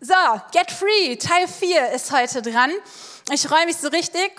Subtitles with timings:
[0.00, 0.14] So,
[0.52, 2.70] Get Free, Teil 4 ist heute dran.
[3.32, 4.30] Ich freue mich so richtig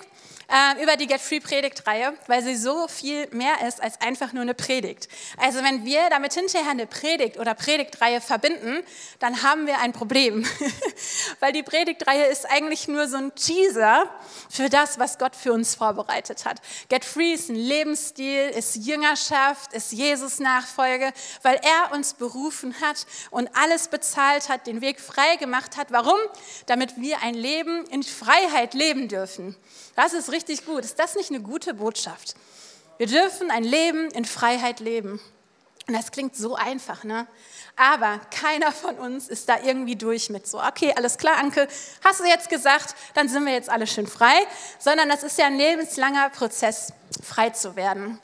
[0.50, 4.42] äh, über die Get Free Predigtreihe, weil sie so viel mehr ist als einfach nur
[4.42, 5.08] eine Predigt.
[5.36, 8.82] Also wenn wir damit hinterher eine Predigt oder Predigtreihe verbinden,
[9.20, 10.44] dann haben wir ein Problem,
[11.40, 14.10] weil die Predigtreihe ist eigentlich nur so ein Teaser
[14.48, 16.60] für das, was Gott für uns vorbereitet hat.
[16.88, 21.12] Get Free ist ein Lebensstil, ist Jüngerschaft, ist Jesus-Nachfolge,
[21.42, 25.92] weil er uns berufen hat und alles bezahlt hat, den Weg frei gemacht hat.
[25.92, 26.18] Warum?
[26.66, 29.56] Damit wir ein Leben in Freiheit leben dürfen.
[29.94, 30.84] Das ist richtig gut.
[30.84, 32.34] Ist das nicht eine gute Botschaft?
[32.98, 35.20] Wir dürfen ein Leben in Freiheit leben.
[35.88, 37.26] Und das klingt so einfach, ne?
[37.76, 41.66] Aber keiner von uns ist da irgendwie durch mit so, okay, alles klar, Anke,
[42.04, 44.34] hast du jetzt gesagt, dann sind wir jetzt alle schön frei,
[44.78, 48.20] sondern das ist ja ein lebenslanger Prozess, frei zu werden.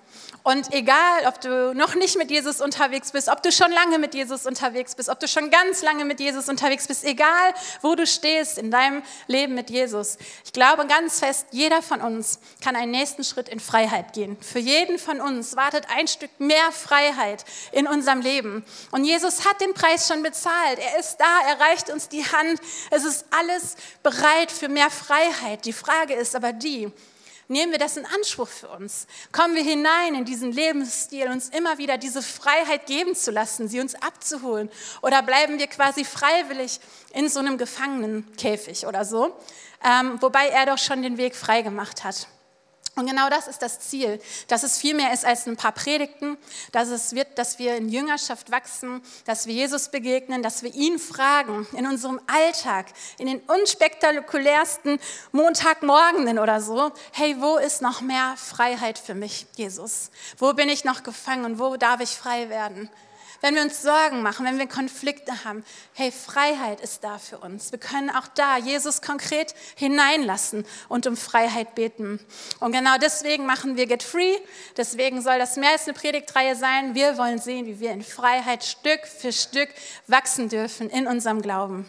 [0.46, 4.14] Und egal, ob du noch nicht mit Jesus unterwegs bist, ob du schon lange mit
[4.14, 8.06] Jesus unterwegs bist, ob du schon ganz lange mit Jesus unterwegs bist, egal, wo du
[8.06, 12.93] stehst in deinem Leben mit Jesus, ich glaube ganz fest, jeder von uns kann einen
[12.93, 14.37] nächsten Schritt in Freiheit gehen.
[14.40, 18.65] Für jeden von uns wartet ein Stück mehr Freiheit in unserem Leben.
[18.93, 20.78] Und Jesus hat den Preis schon bezahlt.
[20.78, 22.60] Er ist da, er reicht uns die Hand.
[22.93, 25.65] Es ist alles bereit für mehr Freiheit.
[25.65, 26.93] Die Frage ist aber die,
[27.49, 29.07] Nehmen wir das in Anspruch für uns?
[29.30, 33.80] Kommen wir hinein in diesen Lebensstil, uns immer wieder diese Freiheit geben zu lassen, sie
[33.80, 34.69] uns abzuholen?
[35.01, 36.80] Oder bleiben wir quasi freiwillig
[37.13, 39.37] in so einem Gefangenenkäfig oder so,
[39.85, 42.27] ähm, wobei er doch schon den Weg frei gemacht hat?
[42.97, 46.39] Und genau das ist das Ziel, dass es viel mehr ist als ein paar Predigten,
[46.73, 50.99] dass es wird, dass wir in Jüngerschaft wachsen, dass wir Jesus begegnen, dass wir ihn
[50.99, 52.87] fragen in unserem Alltag,
[53.19, 54.99] in den unspektakulärsten
[55.33, 60.11] Montagmorgenen oder so, hey, wo ist noch mehr Freiheit für mich, Jesus?
[60.39, 62.89] Wo bin ich noch gefangen und wo darf ich frei werden?
[63.47, 67.71] Wenn wir uns Sorgen machen, wenn wir Konflikte haben, hey, Freiheit ist da für uns.
[67.71, 72.19] Wir können auch da Jesus konkret hineinlassen und um Freiheit beten.
[72.59, 74.34] Und genau deswegen machen wir Get Free.
[74.77, 76.97] Deswegen soll das mehr als eine Predigtreihe sein.
[76.97, 79.69] Wir wollen sehen, wie wir in Freiheit Stück für Stück
[80.09, 81.89] wachsen dürfen in unserem Glauben.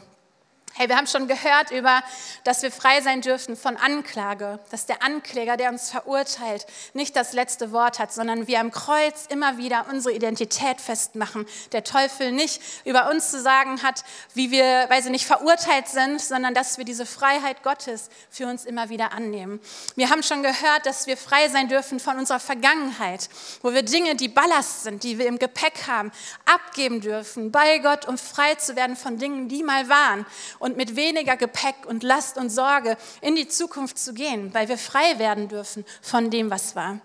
[0.80, 2.04] Hey, wir haben schon gehört über,
[2.44, 7.34] dass wir frei sein dürfen von Anklage, dass der Ankläger, der uns verurteilt, nicht das
[7.34, 11.48] letzte Wort hat, sondern wir am Kreuz immer wieder unsere Identität festmachen.
[11.72, 14.04] Der Teufel nicht über uns zu sagen hat,
[14.36, 18.64] wie wir, weil sie nicht verurteilt sind, sondern dass wir diese Freiheit Gottes für uns
[18.64, 19.60] immer wieder annehmen.
[19.96, 23.30] Wir haben schon gehört, dass wir frei sein dürfen von unserer Vergangenheit,
[23.64, 26.12] wo wir Dinge, die Ballast sind, die wir im Gepäck haben,
[26.46, 30.28] abgeben dürfen bei Gott, um frei zu werden von Dingen, die mal waren.
[30.68, 34.78] Und mit weniger Gepäck und Last und Sorge in die Zukunft zu gehen, weil wir
[34.78, 37.00] frei werden dürfen von dem, was war.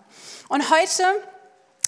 [0.49, 1.05] Und heute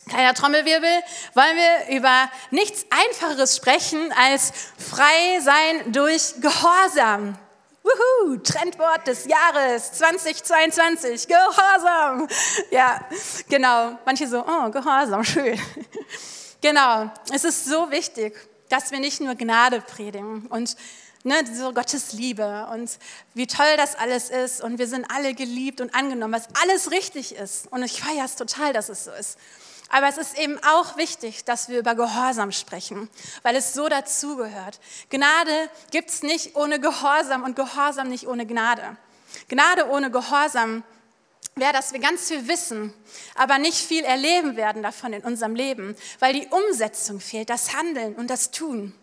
[0.07, 1.03] Kleiner Trommelwirbel,
[1.33, 7.39] wollen wir über nichts Einfacheres sprechen als frei sein durch Gehorsam.
[7.83, 12.29] Wuhu, Trendwort des Jahres 2022, Gehorsam.
[12.71, 13.01] Ja,
[13.49, 13.99] genau.
[14.05, 15.59] Manche so, oh, Gehorsam, schön.
[16.61, 18.35] Genau, es ist so wichtig,
[18.71, 20.77] dass wir nicht nur Gnade predigen und
[21.25, 22.99] ne, so Gottes Liebe und
[23.35, 27.35] wie toll das alles ist und wir sind alle geliebt und angenommen, was alles richtig
[27.35, 27.71] ist.
[27.73, 29.39] Und ich feiere es total, dass es so ist.
[29.89, 33.09] Aber es ist eben auch wichtig, dass wir über Gehorsam sprechen,
[33.43, 34.81] weil es so dazugehört.
[35.11, 38.97] Gnade gibt es nicht ohne Gehorsam und Gehorsam nicht ohne Gnade.
[39.49, 40.83] Gnade ohne Gehorsam
[41.55, 42.93] wäre, dass wir ganz viel wissen,
[43.35, 48.15] aber nicht viel erleben werden davon in unserem Leben, weil die Umsetzung fehlt, das Handeln
[48.15, 48.95] und das Tun.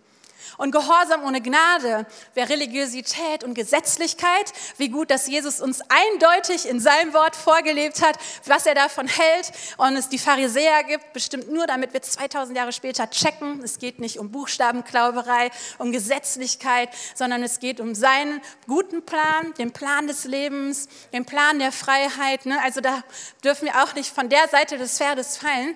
[0.61, 2.05] Und Gehorsam ohne Gnade
[2.35, 4.53] wäre Religiosität und Gesetzlichkeit.
[4.77, 9.51] Wie gut, dass Jesus uns eindeutig in seinem Wort vorgelebt hat, was er davon hält.
[9.77, 13.63] Und es die Pharisäer gibt, bestimmt nur, damit wir 2000 Jahre später checken.
[13.63, 19.71] Es geht nicht um Buchstabenklauberei, um Gesetzlichkeit, sondern es geht um seinen guten Plan, den
[19.71, 22.45] Plan des Lebens, den Plan der Freiheit.
[22.45, 22.61] Ne?
[22.61, 23.01] Also da
[23.43, 25.75] dürfen wir auch nicht von der Seite des Pferdes fallen.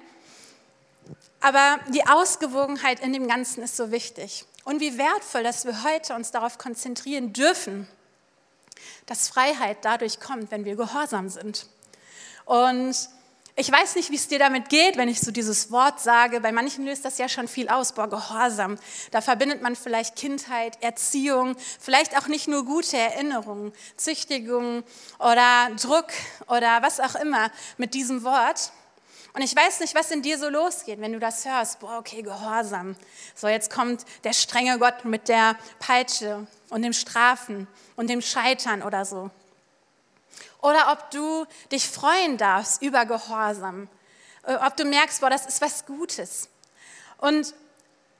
[1.41, 4.45] Aber die Ausgewogenheit in dem Ganzen ist so wichtig.
[4.65, 7.88] Und wie wertvoll, dass wir heute uns darauf konzentrieren dürfen,
[9.06, 11.67] dass Freiheit dadurch kommt, wenn wir gehorsam sind.
[12.45, 12.95] Und
[13.56, 16.41] ich weiß nicht, wie es dir damit geht, wenn ich so dieses Wort sage.
[16.41, 17.94] Bei manchen löst das ja schon viel aus.
[17.94, 18.77] Boah, Gehorsam.
[19.12, 24.83] Da verbindet man vielleicht Kindheit, Erziehung, vielleicht auch nicht nur gute Erinnerungen, Züchtigung
[25.19, 26.07] oder Druck
[26.47, 28.71] oder was auch immer mit diesem Wort.
[29.35, 31.81] Und ich weiß nicht, was in dir so losgeht, wenn du das hörst.
[31.81, 32.95] Boah, okay, Gehorsam.
[33.35, 37.67] So, jetzt kommt der strenge Gott mit der Peitsche und dem Strafen
[37.97, 39.29] und dem Scheitern oder so.
[40.61, 43.89] Oder ob du dich freuen darfst über Gehorsam.
[44.43, 46.47] Äh, ob du merkst, boah, das ist was Gutes.
[47.17, 47.53] Und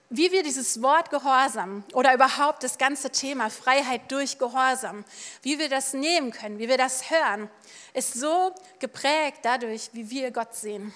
[0.10, 5.04] wie wir dieses Wort Gehorsam oder überhaupt das ganze Thema Freiheit durch Gehorsam,
[5.42, 7.50] wie wir das nehmen können, wie wir das hören,
[7.94, 10.94] ist so geprägt dadurch, wie wir Gott sehen.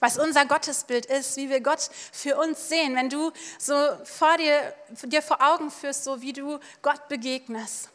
[0.00, 3.74] Was unser Gottesbild ist, wie wir Gott für uns sehen, wenn du so
[4.04, 4.74] vor dir,
[5.04, 7.91] dir vor Augen führst, so wie du Gott begegnest.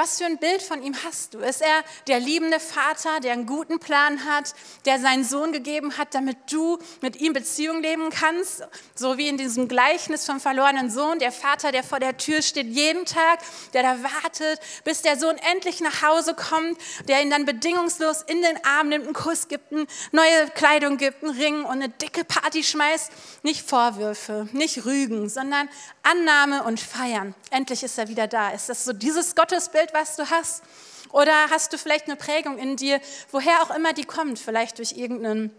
[0.00, 1.40] Was für ein Bild von ihm hast du?
[1.40, 4.54] Ist er der liebende Vater, der einen guten Plan hat,
[4.84, 8.62] der seinen Sohn gegeben hat, damit du mit ihm Beziehung leben kannst?
[8.94, 12.68] So wie in diesem Gleichnis vom verlorenen Sohn, der Vater, der vor der Tür steht
[12.68, 13.40] jeden Tag,
[13.72, 16.78] der da wartet, bis der Sohn endlich nach Hause kommt,
[17.08, 21.24] der ihn dann bedingungslos in den Arm nimmt, einen Kuss gibt, eine neue Kleidung gibt,
[21.24, 23.10] einen Ring und eine dicke Party schmeißt.
[23.42, 25.68] Nicht Vorwürfe, nicht Rügen, sondern
[26.04, 27.34] Annahme und Feiern.
[27.50, 28.50] Endlich ist er wieder da.
[28.50, 29.92] Ist das so dieses Gottesbild?
[29.92, 30.62] Bild, was du hast?
[31.10, 33.00] Oder hast du vielleicht eine Prägung in dir,
[33.30, 35.50] woher auch immer die kommt, vielleicht durch irgendeinen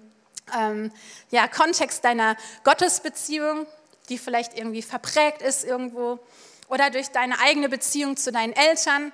[0.56, 0.92] ähm,
[1.32, 3.66] ja, Kontext deiner Gottesbeziehung,
[4.10, 6.20] die vielleicht irgendwie verprägt ist irgendwo,
[6.68, 9.12] oder durch deine eigene Beziehung zu deinen Eltern,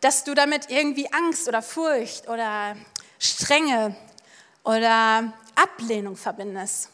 [0.00, 2.76] dass du damit irgendwie Angst oder Furcht oder
[3.18, 3.94] Strenge
[4.64, 6.88] oder Ablehnung verbindest.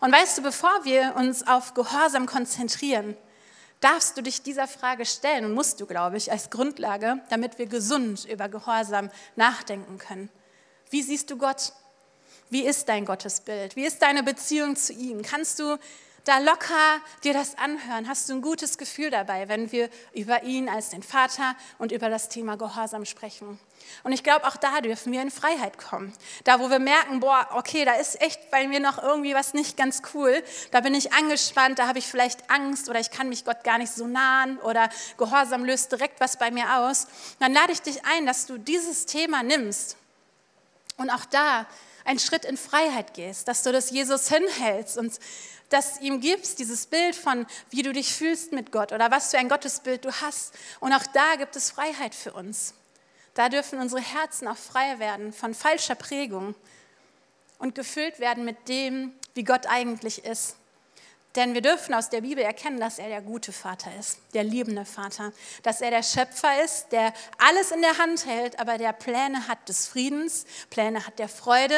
[0.00, 3.16] Und weißt du, bevor wir uns auf Gehorsam konzentrieren,
[3.80, 7.66] darfst du dich dieser Frage stellen und musst du, glaube ich, als Grundlage, damit wir
[7.66, 10.30] gesund über Gehorsam nachdenken können.
[10.90, 11.72] Wie siehst du Gott?
[12.50, 13.76] Wie ist dein Gottesbild?
[13.76, 15.22] Wie ist deine Beziehung zu ihm?
[15.22, 15.76] Kannst du
[16.28, 18.06] da locker dir das anhören?
[18.06, 22.10] Hast du ein gutes Gefühl dabei, wenn wir über ihn als den Vater und über
[22.10, 23.58] das Thema Gehorsam sprechen?
[24.04, 26.12] Und ich glaube, auch da dürfen wir in Freiheit kommen.
[26.44, 29.78] Da, wo wir merken, boah, okay, da ist echt bei mir noch irgendwie was nicht
[29.78, 30.42] ganz cool.
[30.70, 33.78] Da bin ich angespannt, da habe ich vielleicht Angst oder ich kann mich Gott gar
[33.78, 37.06] nicht so nahen oder Gehorsam löst direkt was bei mir aus.
[37.38, 39.96] Dann lade ich dich ein, dass du dieses Thema nimmst
[40.98, 41.66] und auch da
[42.04, 45.18] einen Schritt in Freiheit gehst, dass du das Jesus hinhältst und
[45.68, 49.38] das ihm gibst, dieses Bild von, wie du dich fühlst mit Gott oder was für
[49.38, 50.54] ein Gottesbild du hast.
[50.80, 52.74] Und auch da gibt es Freiheit für uns.
[53.34, 56.54] Da dürfen unsere Herzen auch frei werden von falscher Prägung
[57.58, 60.56] und gefüllt werden mit dem, wie Gott eigentlich ist.
[61.36, 64.86] Denn wir dürfen aus der Bibel erkennen, dass er der gute Vater ist, der liebende
[64.86, 65.32] Vater,
[65.62, 69.68] dass er der Schöpfer ist, der alles in der Hand hält, aber der Pläne hat
[69.68, 71.76] des Friedens, Pläne hat der Freude,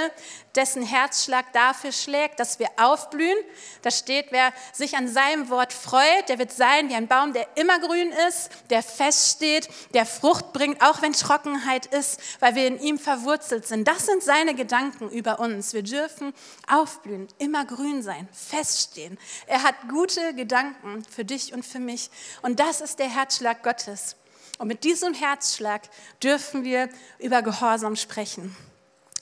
[0.54, 3.36] dessen Herzschlag dafür schlägt, dass wir aufblühen.
[3.82, 7.48] Da steht, wer sich an seinem Wort freut, der wird sein wie ein Baum, der
[7.56, 12.80] immer grün ist, der feststeht, der Frucht bringt, auch wenn Trockenheit ist, weil wir in
[12.80, 13.88] ihm verwurzelt sind.
[13.88, 15.72] Das sind seine Gedanken über uns.
[15.72, 16.32] Wir dürfen
[16.68, 22.10] aufblühen, immer grün sein, feststehen er hat gute Gedanken für dich und für mich.
[22.42, 24.16] Und das ist der Herzschlag Gottes.
[24.58, 25.82] Und mit diesem Herzschlag
[26.22, 26.88] dürfen wir
[27.18, 28.54] über Gehorsam sprechen.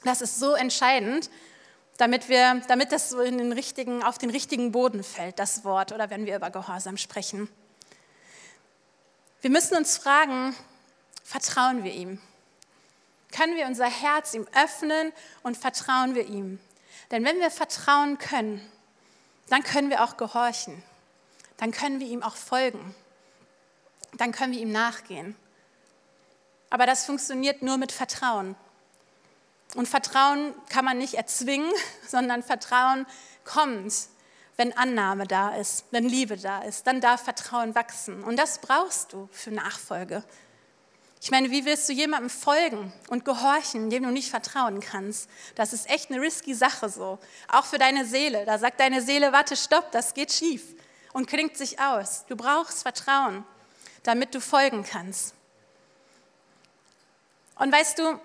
[0.04, 1.30] Das ist so entscheidend,
[1.96, 5.92] damit, wir, damit das so in den richtigen, auf den richtigen Boden fällt, das Wort,
[5.92, 7.48] oder wenn wir über Gehorsam sprechen.
[9.40, 10.56] Wir müssen uns fragen,
[11.22, 12.20] vertrauen wir ihm?
[13.30, 15.12] Können wir unser Herz ihm öffnen
[15.42, 16.58] und vertrauen wir ihm?
[17.10, 18.60] Denn wenn wir vertrauen können,
[19.50, 20.82] dann können wir auch gehorchen.
[21.56, 22.94] Dann können wir ihm auch folgen.
[24.14, 25.36] Dann können wir ihm nachgehen.
[26.70, 28.54] Aber das funktioniert nur mit Vertrauen.
[29.74, 31.72] Und Vertrauen kann man nicht erzwingen,
[32.06, 33.06] sondern Vertrauen
[33.44, 33.94] kommt,
[34.56, 36.86] wenn Annahme da ist, wenn Liebe da ist.
[36.86, 38.24] Dann darf Vertrauen wachsen.
[38.24, 40.24] Und das brauchst du für Nachfolge.
[41.20, 45.28] Ich meine, wie willst du jemandem folgen und gehorchen, dem du nicht vertrauen kannst?
[45.56, 47.18] Das ist echt eine risky Sache so.
[47.48, 48.44] Auch für deine Seele.
[48.44, 50.62] Da sagt deine Seele, warte, stopp, das geht schief
[51.12, 52.24] und klingt sich aus.
[52.28, 53.44] Du brauchst Vertrauen,
[54.04, 55.34] damit du folgen kannst.
[57.56, 58.20] Und weißt du,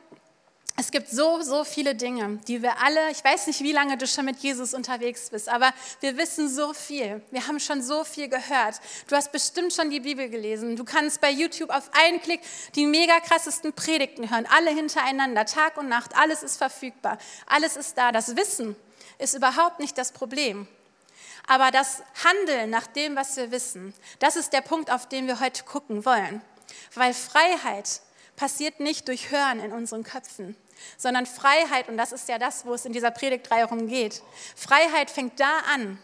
[0.76, 4.08] es gibt so, so viele Dinge, die wir alle, ich weiß nicht, wie lange du
[4.08, 7.22] schon mit Jesus unterwegs bist, aber wir wissen so viel.
[7.30, 8.80] Wir haben schon so viel gehört.
[9.08, 10.76] Du hast bestimmt schon die Bibel gelesen.
[10.76, 12.42] Du kannst bei YouTube auf einen Klick
[12.74, 16.18] die mega krassesten Predigten hören, alle hintereinander, Tag und Nacht.
[16.18, 17.20] Alles ist verfügbar.
[17.46, 18.12] Alles ist da.
[18.12, 18.76] Das Wissen
[19.20, 20.68] ist überhaupt nicht das Problem.
[21.46, 25.40] Aber das Handeln nach dem, was wir wissen, das ist der Punkt, auf den wir
[25.40, 26.42] heute gucken wollen.
[26.96, 28.02] Weil Freiheit
[28.36, 30.56] passiert nicht durch Hören in unseren Köpfen,
[30.98, 34.22] sondern Freiheit, und das ist ja das, wo es in dieser Predigtreihe geht,
[34.56, 36.00] Freiheit fängt da an,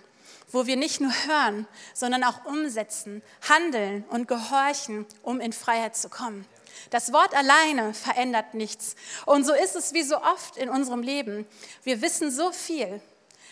[0.51, 6.09] wo wir nicht nur hören, sondern auch umsetzen, handeln und gehorchen, um in Freiheit zu
[6.09, 6.45] kommen.
[6.89, 8.95] Das Wort alleine verändert nichts.
[9.25, 11.45] Und so ist es wie so oft in unserem Leben.
[11.83, 13.01] Wir wissen so viel,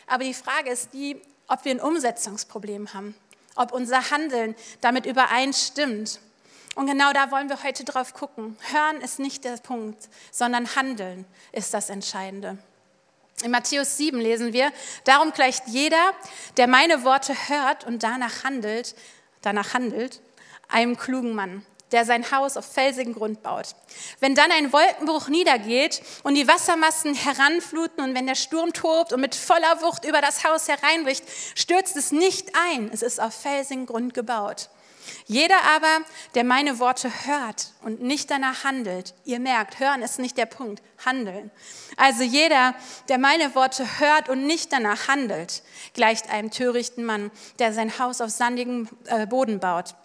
[0.07, 3.15] aber die Frage ist die, ob wir ein Umsetzungsproblem haben,
[3.55, 6.19] ob unser Handeln damit übereinstimmt.
[6.77, 8.55] Und genau da wollen wir heute drauf gucken.
[8.71, 9.97] Hören ist nicht der Punkt,
[10.31, 12.59] sondern Handeln ist das Entscheidende.
[13.41, 14.71] In Matthäus 7 lesen wir,
[15.03, 16.13] darum gleicht jeder,
[16.55, 18.93] der meine Worte hört und danach handelt,
[19.41, 20.21] danach handelt,
[20.67, 23.73] einem klugen Mann, der sein Haus auf felsigen Grund baut.
[24.19, 29.21] Wenn dann ein Wolkenbruch niedergeht und die Wassermassen heranfluten und wenn der Sturm tobt und
[29.21, 31.23] mit voller Wucht über das Haus hereinbricht,
[31.55, 34.69] stürzt es nicht ein, es ist auf felsigen Grund gebaut.
[35.25, 35.99] Jeder aber,
[36.35, 40.81] der meine Worte hört und nicht danach handelt, ihr merkt, hören ist nicht der Punkt,
[41.05, 41.51] handeln.
[41.95, 42.75] Also jeder,
[43.09, 48.21] der meine Worte hört und nicht danach handelt, gleicht einem törichten Mann, der sein Haus
[48.21, 49.95] auf sandigem äh, Boden baut.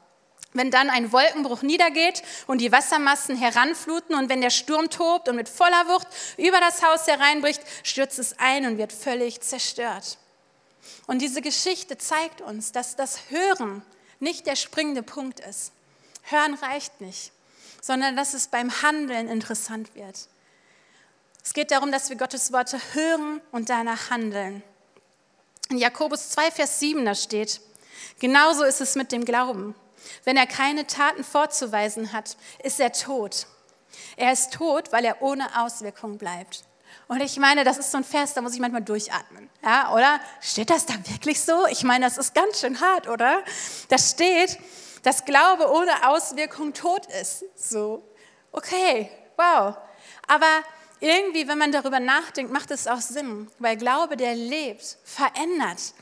[0.55, 5.37] Wenn dann ein Wolkenbruch niedergeht und die Wassermassen heranfluten und wenn der Sturm tobt und
[5.37, 6.07] mit voller Wucht
[6.37, 10.19] über das Haus hereinbricht, stürzt es ein und wird völlig zerstört.
[11.07, 13.83] Und diese Geschichte zeigt uns, dass das Hören
[14.23, 15.73] nicht der springende Punkt ist.
[16.23, 17.33] Hören reicht nicht,
[17.81, 20.29] sondern dass es beim Handeln interessant wird.
[21.45, 24.63] Es geht darum, dass wir Gottes Worte hören und danach handeln.
[25.71, 27.61] In Jakobus 2, Vers 7, da steht,
[28.21, 29.75] genauso ist es mit dem Glauben.
[30.25, 33.47] Wenn er keine Taten vorzuweisen hat, ist er tot.
[34.17, 36.65] Er ist tot, weil er ohne Auswirkung bleibt.
[37.13, 39.51] Und ich meine, das ist so ein Vers, da muss ich manchmal durchatmen.
[39.63, 40.19] Ja, oder?
[40.41, 41.67] Steht das da wirklich so?
[41.67, 43.43] Ich meine, das ist ganz schön hart, oder?
[43.91, 44.59] Da steht,
[45.03, 47.45] dass Glaube ohne Auswirkung tot ist.
[47.55, 48.03] So,
[48.51, 49.77] okay, wow.
[50.27, 50.47] Aber
[51.01, 55.93] irgendwie, wenn man darüber nachdenkt, macht es auch Sinn, weil Glaube, der lebt, verändert.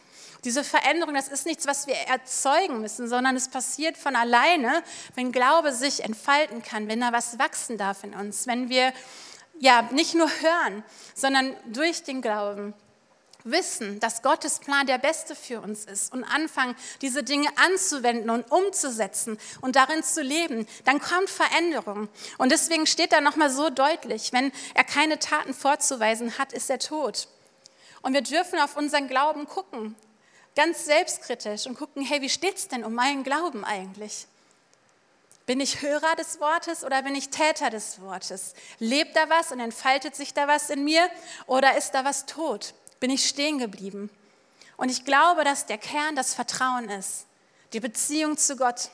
[0.44, 4.84] Diese Veränderung, das ist nichts, was wir erzeugen müssen, sondern es passiert von alleine,
[5.16, 8.92] wenn Glaube sich entfalten kann, wenn da was wachsen darf in uns, wenn wir
[9.60, 10.82] ja nicht nur hören,
[11.14, 12.74] sondern durch den Glauben
[13.44, 18.50] wissen, dass Gottes Plan der beste für uns ist und anfangen, diese Dinge anzuwenden und
[18.50, 22.08] umzusetzen und darin zu leben, dann kommt Veränderung.
[22.38, 26.78] Und deswegen steht da nochmal so deutlich, wenn er keine Taten vorzuweisen hat, ist er
[26.78, 27.28] tot.
[28.02, 29.94] Und wir dürfen auf unseren Glauben gucken
[30.56, 34.26] ganz selbstkritisch und gucken, hey, wie steht es denn um meinen Glauben eigentlich?
[35.50, 38.54] Bin ich Hörer des Wortes oder bin ich Täter des Wortes?
[38.78, 41.10] Lebt da was und entfaltet sich da was in mir
[41.48, 42.72] oder ist da was tot?
[43.00, 44.10] Bin ich stehen geblieben?
[44.76, 47.26] Und ich glaube, dass der Kern das Vertrauen ist,
[47.72, 48.90] die Beziehung zu Gott.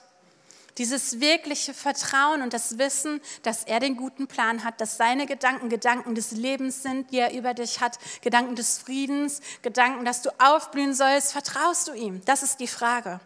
[0.78, 5.68] Dieses wirkliche Vertrauen und das Wissen, dass er den guten Plan hat, dass seine Gedanken
[5.68, 10.30] Gedanken des Lebens sind, die er über dich hat, Gedanken des Friedens, Gedanken, dass du
[10.38, 12.24] aufblühen sollst, vertraust du ihm?
[12.24, 13.20] Das ist die Frage.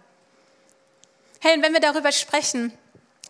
[1.38, 2.76] Hey, und wenn wir darüber sprechen,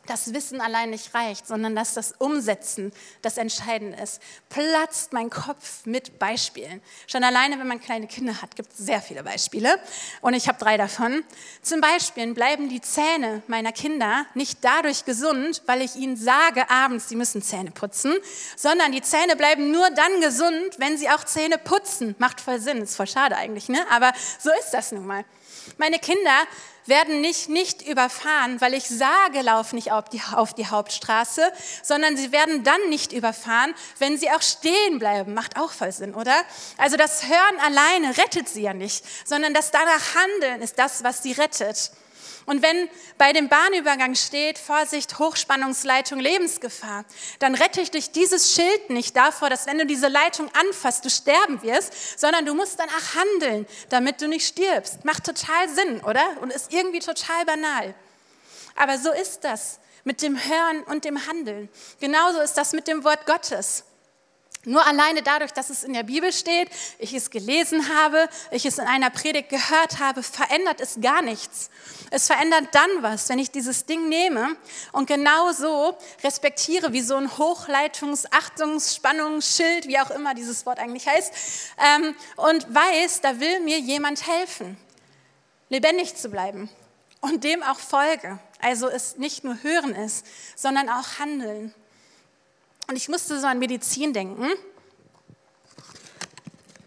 [0.07, 2.93] das Wissen allein nicht reicht, sondern dass das Umsetzen
[3.23, 4.21] das Entscheidende ist.
[4.49, 6.83] Platzt mein Kopf mit Beispielen.
[7.07, 9.79] Schon alleine, wenn man kleine Kinder hat, gibt es sehr viele Beispiele.
[10.21, 11.23] Und ich habe drei davon.
[11.63, 17.09] Zum Beispiel bleiben die Zähne meiner Kinder nicht dadurch gesund, weil ich ihnen sage abends,
[17.09, 18.15] sie müssen Zähne putzen,
[18.57, 22.15] sondern die Zähne bleiben nur dann gesund, wenn sie auch Zähne putzen.
[22.19, 23.85] Macht voll Sinn, ist voll schade eigentlich, ne?
[23.91, 25.25] aber so ist das nun mal.
[25.79, 26.47] Meine Kinder
[26.87, 31.53] werden nicht nicht überfahren, weil ich sage, lauf nicht auf die, auf die Hauptstraße,
[31.83, 35.35] sondern sie werden dann nicht überfahren, wenn sie auch stehen bleiben.
[35.35, 36.35] Macht auch voll Sinn, oder?
[36.77, 41.23] Also das Hören alleine rettet sie ja nicht, sondern das danach Handeln ist das, was
[41.23, 41.93] sie rettet.
[42.47, 47.05] Und wenn bei dem Bahnübergang steht, Vorsicht, Hochspannungsleitung, Lebensgefahr,
[47.39, 51.11] dann rette ich dich dieses Schild nicht davor, dass wenn du diese Leitung anfasst, du
[51.11, 55.05] sterben wirst, sondern du musst danach handeln, damit du nicht stirbst.
[55.05, 56.25] Macht total Sinn, oder?
[56.41, 57.95] Und ist irgendwie total banal.
[58.77, 61.69] Aber so ist das mit dem Hören und dem Handeln.
[62.01, 63.85] Genauso ist das mit dem Wort Gottes.
[64.67, 68.77] Nur alleine dadurch, dass es in der Bibel steht, ich es gelesen habe, ich es
[68.77, 71.71] in einer Predigt gehört habe, verändert es gar nichts.
[72.11, 74.55] Es verändert dann was, wenn ich dieses Ding nehme
[74.93, 80.79] und genau so respektiere, wie so ein Hochleitungs-, Achtungs-, Spannungsschild, wie auch immer dieses Wort
[80.79, 81.33] eigentlich heißt,
[81.79, 84.77] ähm, und weiß, da will mir jemand helfen,
[85.71, 86.69] lebendig zu bleiben
[87.23, 88.39] und dem auch folge.
[88.61, 91.75] Also es nicht nur hören ist, sondern auch handeln.
[92.91, 94.51] Und ich musste so an Medizin denken.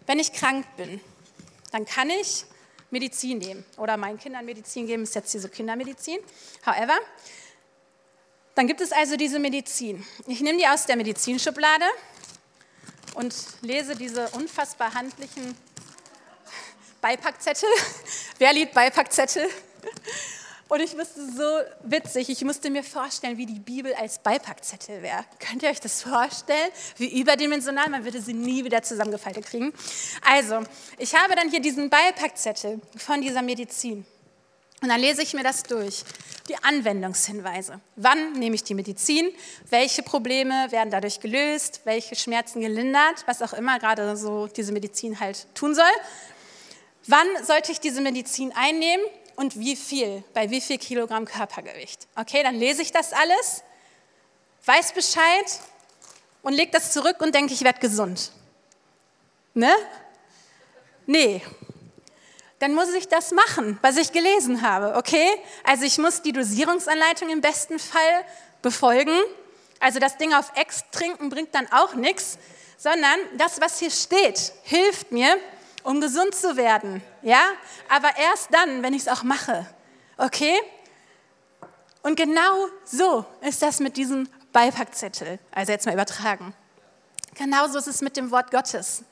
[0.04, 1.00] Wenn ich krank bin,
[1.72, 2.44] dann kann ich
[2.90, 6.18] Medizin nehmen oder meinen Kindern Medizin geben, ist jetzt hier so Kindermedizin.
[6.66, 6.92] However,
[8.54, 10.06] dann gibt es also diese Medizin.
[10.26, 11.86] Ich nehme die aus der Medizinschublade
[13.14, 15.56] und lese diese unfassbar handlichen
[17.00, 17.70] Beipackzettel.
[18.38, 19.48] Wer liebt Beipackzettel?
[20.68, 25.24] Und ich musste so witzig, ich musste mir vorstellen, wie die Bibel als Beipackzettel wäre.
[25.38, 26.70] Könnt ihr euch das vorstellen?
[26.96, 29.74] Wie überdimensional, man würde sie nie wieder zusammengefaltet kriegen.
[30.22, 30.62] Also,
[30.98, 34.06] ich habe dann hier diesen Beipackzettel von dieser Medizin.
[34.80, 36.02] Und dann lese ich mir das durch.
[36.48, 37.80] Die Anwendungshinweise.
[37.96, 39.32] Wann nehme ich die Medizin?
[39.70, 41.80] Welche Probleme werden dadurch gelöst?
[41.84, 43.24] Welche Schmerzen gelindert?
[43.26, 45.84] Was auch immer gerade so diese Medizin halt tun soll.
[47.06, 49.04] Wann sollte ich diese Medizin einnehmen
[49.36, 50.24] und wie viel?
[50.32, 52.06] Bei wie viel Kilogramm Körpergewicht?
[52.16, 53.62] Okay, dann lese ich das alles,
[54.64, 55.60] weiß Bescheid
[56.42, 58.32] und lege das zurück und denke, ich werde gesund.
[59.54, 59.72] Ne?
[61.06, 61.42] Nee,
[62.58, 65.28] dann muss ich das machen, was ich gelesen habe, okay?
[65.64, 68.24] Also ich muss die Dosierungsanleitung im besten Fall
[68.62, 69.12] befolgen.
[69.80, 72.38] Also das Ding auf Ex trinken bringt dann auch nichts,
[72.78, 75.36] sondern das, was hier steht, hilft mir,
[75.84, 77.42] um gesund zu werden, ja?
[77.88, 79.66] Aber erst dann, wenn ich es auch mache,
[80.16, 80.58] okay?
[82.02, 86.54] Und genau so ist das mit diesem Beipackzettel, also jetzt mal übertragen.
[87.34, 89.04] Genauso ist es mit dem Wort Gottes.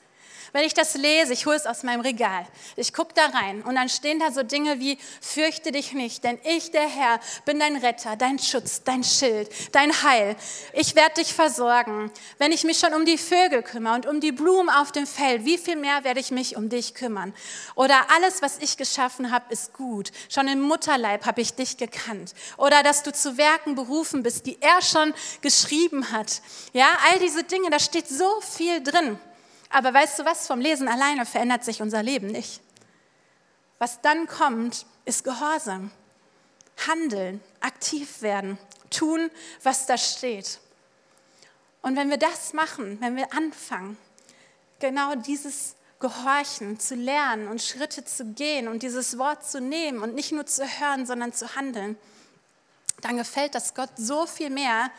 [0.53, 2.45] Wenn ich das lese, ich hole es aus meinem Regal,
[2.75, 6.37] ich gucke da rein und dann stehen da so Dinge wie, fürchte dich nicht, denn
[6.43, 10.35] ich, der Herr, bin dein Retter, dein Schutz, dein Schild, dein Heil.
[10.73, 12.11] Ich werde dich versorgen.
[12.37, 15.43] Wenn ich mich schon um die Vögel kümmere und um die Blumen auf dem Feld,
[15.43, 17.33] wie viel mehr werde ich mich um dich kümmern?
[17.73, 20.11] Oder alles, was ich geschaffen habe, ist gut.
[20.29, 22.35] Schon im Mutterleib habe ich dich gekannt.
[22.57, 26.43] Oder dass du zu Werken berufen bist, die er schon geschrieben hat.
[26.73, 29.19] Ja, all diese Dinge, da steht so viel drin.
[29.73, 32.61] Aber weißt du was, vom Lesen alleine verändert sich unser Leben nicht.
[33.79, 35.89] Was dann kommt, ist Gehorsam.
[36.87, 38.59] Handeln, aktiv werden,
[38.91, 39.31] tun,
[39.63, 40.59] was da steht.
[41.81, 43.97] Und wenn wir das machen, wenn wir anfangen,
[44.79, 50.13] genau dieses Gehorchen zu lernen und Schritte zu gehen und dieses Wort zu nehmen und
[50.13, 51.97] nicht nur zu hören, sondern zu handeln,
[53.01, 54.91] dann gefällt das Gott so viel mehr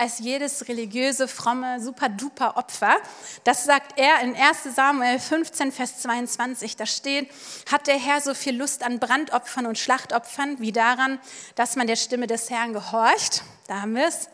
[0.00, 2.96] als jedes religiöse, fromme, super-duper Opfer.
[3.44, 6.76] Das sagt er in 1 Samuel 15, Vers 22.
[6.76, 7.30] Da steht,
[7.70, 11.20] hat der Herr so viel Lust an Brandopfern und Schlachtopfern wie daran,
[11.54, 13.42] dass man der Stimme des Herrn gehorcht.
[13.68, 14.28] Da haben wir es.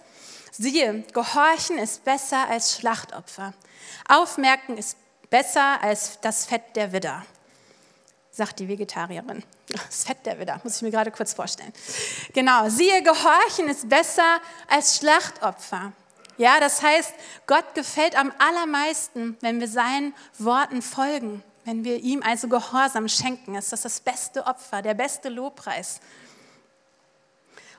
[0.52, 3.52] Siehe, Gehorchen ist besser als Schlachtopfer.
[4.08, 4.96] Aufmerken ist
[5.28, 7.26] besser als das Fett der Widder
[8.36, 9.42] sagt die Vegetarierin.
[9.88, 11.72] Das Fett der Widder, muss ich mir gerade kurz vorstellen.
[12.32, 15.92] Genau, siehe, Gehorchen ist besser als Schlachtopfer.
[16.38, 17.14] Ja, das heißt,
[17.46, 23.54] Gott gefällt am allermeisten, wenn wir seinen Worten folgen, wenn wir ihm also Gehorsam schenken.
[23.54, 26.00] Ist das das beste Opfer, der beste Lobpreis.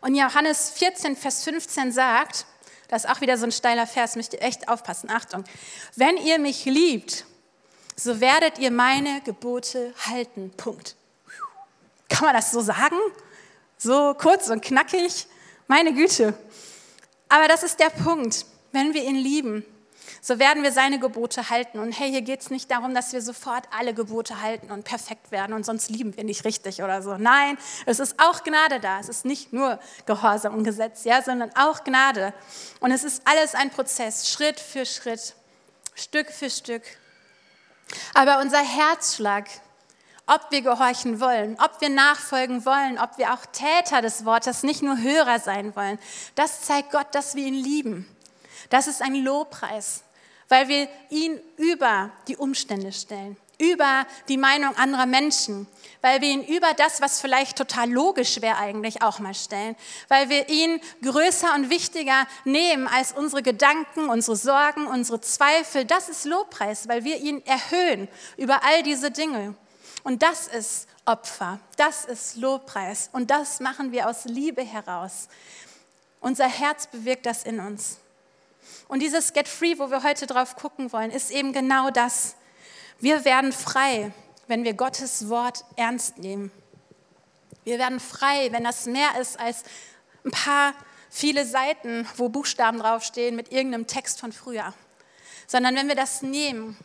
[0.02, 2.46] Und Johannes 14, Vers 15 sagt,
[2.88, 5.44] das ist auch wieder so ein steiler Vers, müsst ihr echt aufpassen, Achtung.
[5.96, 7.26] Wenn ihr mich liebt,
[7.96, 10.52] so werdet ihr meine Gebote halten.
[10.56, 10.96] Punkt.
[12.18, 12.96] Kann man das so sagen?
[13.78, 15.28] So kurz und knackig?
[15.68, 16.34] Meine Güte.
[17.30, 18.48] Aber das ist der Punkt.
[18.72, 19.64] Wenn wir ihn lieben,
[20.20, 21.78] so werden wir seine Gebote halten.
[21.78, 25.30] Und hey, hier geht es nicht darum, dass wir sofort alle Gebote halten und perfekt
[25.30, 27.18] werden und sonst lieben wir nicht richtig oder so.
[27.18, 29.00] Nein, es ist auch Gnade da.
[29.00, 32.34] Es ist nicht nur Gehorsam und Gesetz, ja, sondern auch Gnade.
[32.80, 35.36] Und es ist alles ein Prozess, Schritt für Schritt,
[35.94, 36.82] Stück für Stück,
[38.16, 39.46] aber unser Herzschlag,
[40.28, 44.82] ob wir gehorchen wollen, ob wir nachfolgen wollen, ob wir auch Täter des Wortes, nicht
[44.82, 45.98] nur Hörer sein wollen,
[46.36, 48.08] das zeigt Gott, dass wir ihn lieben.
[48.70, 50.04] Das ist ein Lobpreis,
[50.50, 55.68] weil wir ihn über die Umstände stellen über die Meinung anderer Menschen,
[56.02, 59.76] weil wir ihn über das, was vielleicht total logisch wäre eigentlich, auch mal stellen,
[60.10, 65.86] weil wir ihn größer und wichtiger nehmen als unsere Gedanken, unsere Sorgen, unsere Zweifel.
[65.86, 69.56] Das ist Lobpreis, weil wir ihn erhöhen über all diese Dinge.
[70.08, 75.28] Und das ist Opfer, das ist Lobpreis und das machen wir aus Liebe heraus.
[76.22, 77.98] Unser Herz bewirkt das in uns.
[78.88, 82.38] Und dieses Get Free, wo wir heute drauf gucken wollen, ist eben genau das.
[83.02, 84.13] Wir werden frei,
[84.48, 86.54] wenn wir Gottes Wort ernst nehmen.
[87.65, 89.63] Wir werden frei, wenn das mehr ist als
[90.24, 90.74] ein paar
[91.10, 94.74] viele Seiten, wo Buchstaben draufstehen mit irgendeinem Text von früher,
[95.48, 96.78] sondern wenn wir das nehmen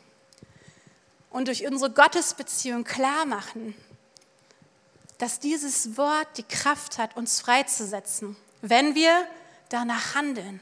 [1.33, 3.75] und durch unsere Gottesbeziehung klar machen,
[5.18, 9.27] dass dieses Wort die Kraft hat, uns freizusetzen, wenn wir
[9.68, 10.61] danach handeln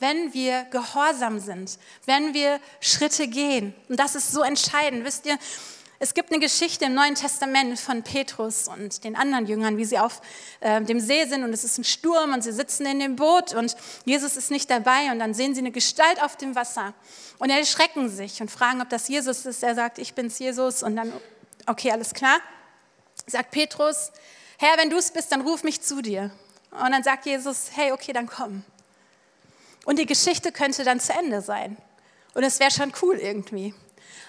[0.00, 3.74] wenn wir gehorsam sind, wenn wir Schritte gehen.
[3.88, 5.04] Und das ist so entscheidend.
[5.04, 5.38] Wisst ihr,
[6.00, 9.98] es gibt eine Geschichte im Neuen Testament von Petrus und den anderen Jüngern, wie sie
[9.98, 10.20] auf
[10.60, 13.54] äh, dem See sind und es ist ein Sturm und sie sitzen in dem Boot
[13.54, 16.94] und Jesus ist nicht dabei und dann sehen sie eine Gestalt auf dem Wasser
[17.38, 19.62] und erschrecken sich und fragen, ob das Jesus ist.
[19.62, 21.12] Er sagt, ich bin's Jesus und dann,
[21.66, 22.38] okay, alles klar.
[23.26, 24.10] Sagt Petrus,
[24.58, 26.30] Herr, wenn du es bist, dann ruf mich zu dir.
[26.70, 28.64] Und dann sagt Jesus, hey, okay, dann komm.
[29.84, 31.76] Und die Geschichte könnte dann zu Ende sein.
[32.34, 33.74] Und es wäre schon cool irgendwie.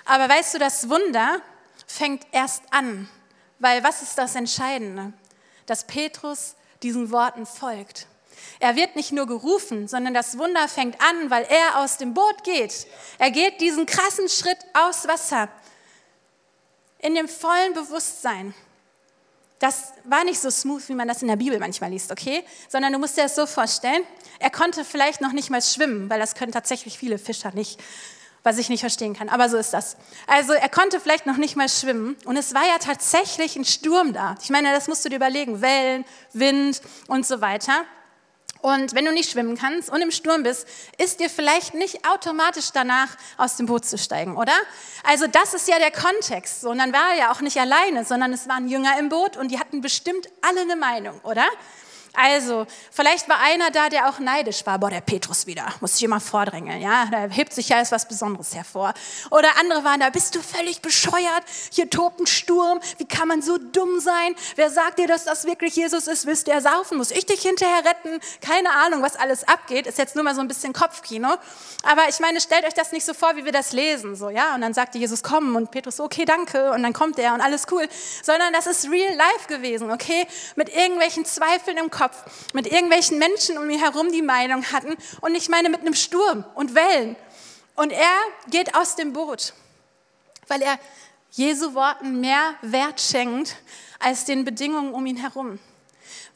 [0.06, 1.41] Aber weißt du, das Wunder
[1.88, 3.10] fängt erst an.
[3.60, 5.13] Weil was ist das Entscheidende?
[5.65, 8.08] dass Petrus diesen Worten folgt.
[8.60, 12.43] Er wird nicht nur gerufen, sondern das Wunder fängt an, weil er aus dem Boot
[12.43, 12.86] geht.
[13.17, 15.50] Er geht diesen krassen Schritt aus Wasser
[17.00, 18.54] in dem vollen Bewusstsein.
[19.60, 22.43] Das war nicht so smooth, wie man das in der Bibel manchmal liest, okay?
[22.67, 24.04] Sondern du musst dir das so vorstellen,
[24.39, 27.82] er konnte vielleicht noch nicht mal schwimmen, weil das können tatsächlich viele Fischer nicht,
[28.45, 29.97] was ich nicht verstehen kann, aber so ist das.
[30.27, 34.13] Also er konnte vielleicht noch nicht mal schwimmen und es war ja tatsächlich ein Sturm
[34.13, 34.36] da.
[34.41, 37.86] Ich meine, das musst du dir überlegen, Wellen, Wind und so weiter.
[38.62, 40.67] Und wenn du nicht schwimmen kannst und im Sturm bist,
[40.99, 44.53] ist dir vielleicht nicht automatisch danach aus dem Boot zu steigen, oder?
[45.03, 46.65] Also das ist ja der Kontext.
[46.65, 49.49] Und dann war er ja auch nicht alleine, sondern es waren Jünger im Boot und
[49.49, 51.45] die hatten bestimmt alle eine Meinung, oder?
[52.15, 54.80] Also, vielleicht war einer da, der auch neidisch war.
[54.80, 57.06] Boah, der Petrus wieder, muss ich immer vordrängeln, ja?
[57.12, 58.93] Da hebt sich ja als was Besonderes hervor.
[59.32, 61.43] Oder andere waren da, bist du völlig bescheuert?
[61.71, 62.80] Hier tobt ein Sturm.
[62.97, 64.36] Wie kann man so dumm sein?
[64.56, 66.25] Wer sagt dir, dass das wirklich Jesus ist?
[66.25, 66.97] Willst du ersaufen?
[66.97, 68.19] Muss ich dich hinterher retten?
[68.41, 69.88] Keine Ahnung, was alles abgeht.
[69.88, 71.36] Ist jetzt nur mal so ein bisschen Kopfkino.
[71.84, 74.56] Aber ich meine, stellt euch das nicht so vor, wie wir das lesen, so, ja?
[74.56, 75.56] Und dann sagte Jesus, komm.
[75.56, 76.71] Und Petrus, okay, danke.
[76.71, 77.88] Und dann kommt er und alles cool.
[78.23, 80.25] Sondern das ist real life gewesen, okay?
[80.56, 84.96] Mit irgendwelchen Zweifeln im Kopf Kopf mit irgendwelchen Menschen um mich herum, die Meinung hatten.
[85.22, 87.15] Und ich meine mit einem Sturm und Wellen.
[87.76, 88.18] Und er
[88.50, 89.54] geht aus dem Boot,
[90.48, 90.80] weil er
[91.32, 93.56] Jesu Worten mehr Wert schenkt
[94.00, 95.60] als den Bedingungen um ihn herum.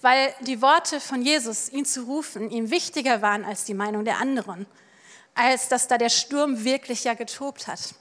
[0.01, 4.17] Weil die Worte von Jesus, ihn zu rufen, ihm wichtiger waren als die Meinung der
[4.17, 4.65] anderen,
[5.35, 7.93] als dass da der Sturm wirklich ja getobt hat.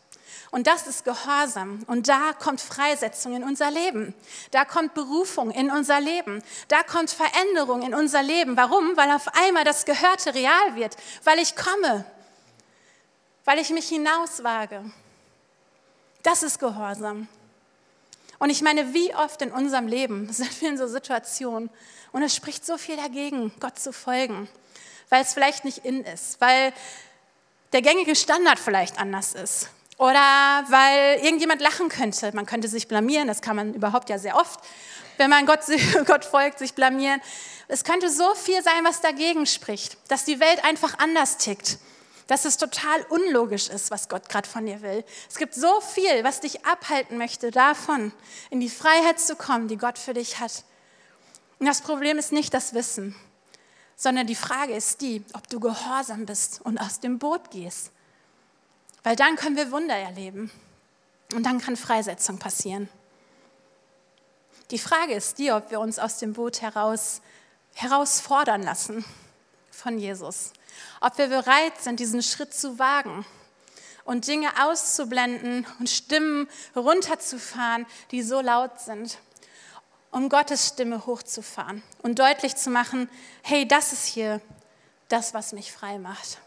[0.51, 1.85] Und das ist Gehorsam.
[1.87, 4.15] Und da kommt Freisetzung in unser Leben.
[4.51, 6.43] Da kommt Berufung in unser Leben.
[6.69, 8.57] Da kommt Veränderung in unser Leben.
[8.57, 8.97] Warum?
[8.97, 10.97] Weil auf einmal das Gehörte real wird.
[11.25, 12.05] Weil ich komme.
[13.45, 14.91] Weil ich mich hinauswage.
[16.23, 17.29] Das ist Gehorsam.
[18.39, 21.71] Und ich meine, wie oft in unserem Leben sind wir in so Situationen
[22.13, 24.49] und es spricht so viel dagegen, Gott zu folgen,
[25.11, 26.73] weil es vielleicht nicht in ist, weil
[27.73, 32.31] der gängige Standard vielleicht anders ist, oder weil irgendjemand lachen könnte.
[32.33, 34.61] Man könnte sich blamieren, das kann man überhaupt ja sehr oft,
[35.19, 35.61] wenn man Gott,
[36.07, 37.21] Gott folgt, sich blamieren.
[37.67, 41.79] Es könnte so viel sein, was dagegen spricht, dass die Welt einfach anders tickt,
[42.29, 45.05] dass es total unlogisch ist, was Gott gerade von dir will.
[45.29, 48.13] Es gibt so viel, was dich abhalten möchte davon,
[48.51, 50.65] in die Freiheit zu kommen, die Gott für dich hat.
[51.59, 53.17] Und das Problem ist nicht das Wissen,
[53.97, 57.91] sondern die Frage ist die, ob du gehorsam bist und aus dem Boot gehst
[59.09, 60.51] weil dann können wir Wunder erleben
[61.33, 62.91] und dann kann Freisetzung passieren.
[64.71, 67.23] Die Frage ist die, ob wir uns aus dem Boot heraus
[67.73, 69.07] herausfordern lassen
[69.71, 70.53] von Jesus.
[71.01, 73.25] Ob wir bereit sind, diesen Schritt zu wagen
[74.05, 79.17] und Dinge auszublenden und Stimmen runterzufahren, die so laut sind,
[80.11, 83.09] um Gottes Stimme hochzufahren und deutlich zu machen,
[83.41, 84.43] hey, das ist hier
[85.09, 86.41] das, was mich frei macht.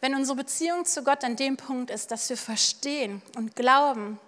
[0.00, 4.18] Wenn unsere Beziehung zu Gott an dem Punkt ist, dass wir verstehen und glauben,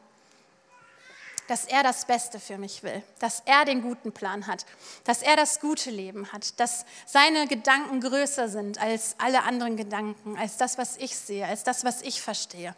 [1.48, 4.66] dass er das Beste für mich will, dass er den guten Plan hat,
[5.04, 10.36] dass er das gute Leben hat, dass seine Gedanken größer sind als alle anderen Gedanken,
[10.36, 12.74] als das, was ich sehe, als das, was ich verstehe.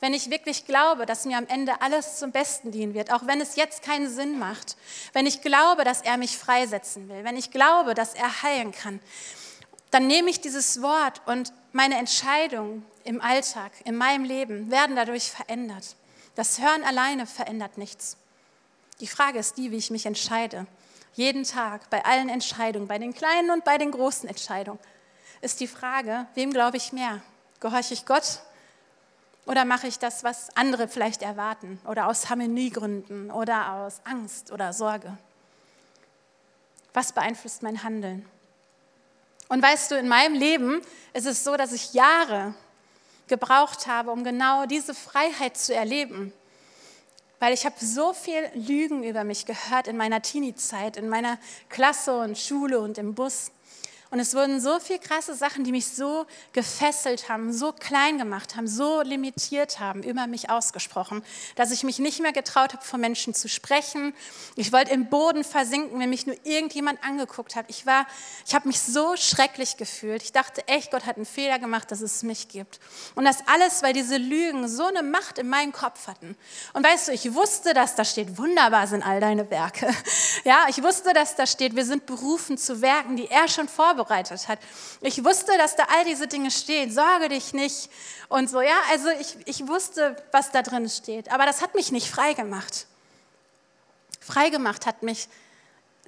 [0.00, 3.42] Wenn ich wirklich glaube, dass mir am Ende alles zum Besten dienen wird, auch wenn
[3.42, 4.76] es jetzt keinen Sinn macht,
[5.12, 9.00] wenn ich glaube, dass er mich freisetzen will, wenn ich glaube, dass er heilen kann,
[9.94, 15.30] dann nehme ich dieses Wort und meine Entscheidungen im Alltag, in meinem Leben werden dadurch
[15.30, 15.94] verändert.
[16.34, 18.16] Das Hören alleine verändert nichts.
[18.98, 20.66] Die Frage ist die, wie ich mich entscheide.
[21.12, 24.80] Jeden Tag, bei allen Entscheidungen, bei den kleinen und bei den großen Entscheidungen,
[25.42, 27.20] ist die Frage, wem glaube ich mehr?
[27.60, 28.40] Gehorche ich Gott
[29.46, 34.72] oder mache ich das, was andere vielleicht erwarten oder aus Harmoniegründen oder aus Angst oder
[34.72, 35.16] Sorge?
[36.92, 38.28] Was beeinflusst mein Handeln?
[39.48, 40.80] Und weißt du, in meinem Leben
[41.12, 42.54] ist es so, dass ich Jahre
[43.28, 46.32] gebraucht habe, um genau diese Freiheit zu erleben.
[47.40, 52.18] Weil ich habe so viel Lügen über mich gehört in meiner Teenie-Zeit, in meiner Klasse
[52.18, 53.50] und Schule und im Bus.
[54.14, 58.54] Und es wurden so viele krasse Sachen, die mich so gefesselt haben, so klein gemacht
[58.54, 61.24] haben, so limitiert haben, über mich ausgesprochen,
[61.56, 64.14] dass ich mich nicht mehr getraut habe, vor Menschen zu sprechen.
[64.54, 67.64] Ich wollte im Boden versinken, wenn mich nur irgendjemand angeguckt hat.
[67.66, 67.86] Ich
[68.46, 70.22] ich habe mich so schrecklich gefühlt.
[70.22, 72.78] Ich dachte echt, Gott hat einen Fehler gemacht, dass es mich gibt.
[73.16, 76.36] Und das alles, weil diese Lügen so eine Macht in meinem Kopf hatten.
[76.72, 79.92] Und weißt du, ich wusste, dass da steht, wunderbar sind all deine Werke.
[80.44, 84.03] Ja, ich wusste, dass da steht, wir sind berufen zu Werken, die er schon vorbereitet
[84.04, 84.58] vorbereitet hat.
[85.00, 86.90] Ich wusste, dass da all diese Dinge stehen.
[86.92, 87.90] Sorge dich nicht
[88.28, 88.60] und so.
[88.60, 91.32] Ja, also ich, ich wusste, was da drin steht.
[91.32, 92.86] Aber das hat mich nicht frei gemacht.
[94.20, 95.28] Freigemacht hat mich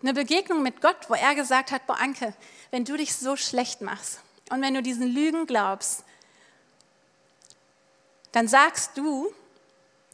[0.03, 2.35] eine Begegnung mit Gott, wo er gesagt hat, boah Anke,
[2.71, 6.05] wenn du dich so schlecht machst und wenn du diesen Lügen glaubst,
[8.33, 9.33] dann sagst du,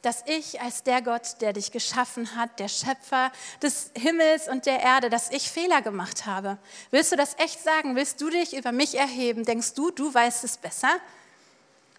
[0.03, 4.81] dass ich als der Gott, der dich geschaffen hat, der Schöpfer des Himmels und der
[4.81, 6.59] Erde, dass ich Fehler gemacht habe.
[6.91, 7.97] Willst du das echt sagen?
[7.97, 9.45] Willst du dich über mich erheben?
[9.45, 10.91] Denkst du, du weißt es besser?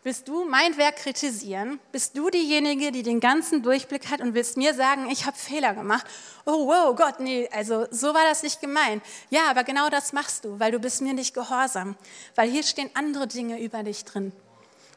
[0.06, 1.80] Willst du mein Werk kritisieren?
[1.94, 5.74] Bist du diejenige, die den ganzen Durchblick hat und willst mir sagen, ich habe Fehler
[5.74, 6.06] gemacht?
[6.46, 9.02] Oh, wow, Gott, nee, also so war das nicht gemeint.
[9.30, 11.96] Ja, aber genau das machst du, weil du bist mir nicht gehorsam,
[12.36, 14.34] weil hier stehen andere Dinge über dich drin.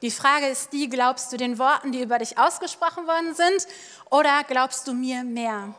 [0.02, 3.66] Die Frage ist die, glaubst du den Worten, die über dich ausgesprochen worden sind,
[4.10, 5.74] oder glaubst du mir mehr?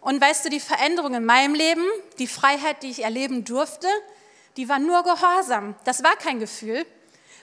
[0.00, 1.84] Und weißt du, die Veränderung in meinem Leben,
[2.18, 3.88] die Freiheit, die ich erleben durfte,
[4.56, 5.74] die war nur Gehorsam.
[5.84, 6.86] Das war kein Gefühl,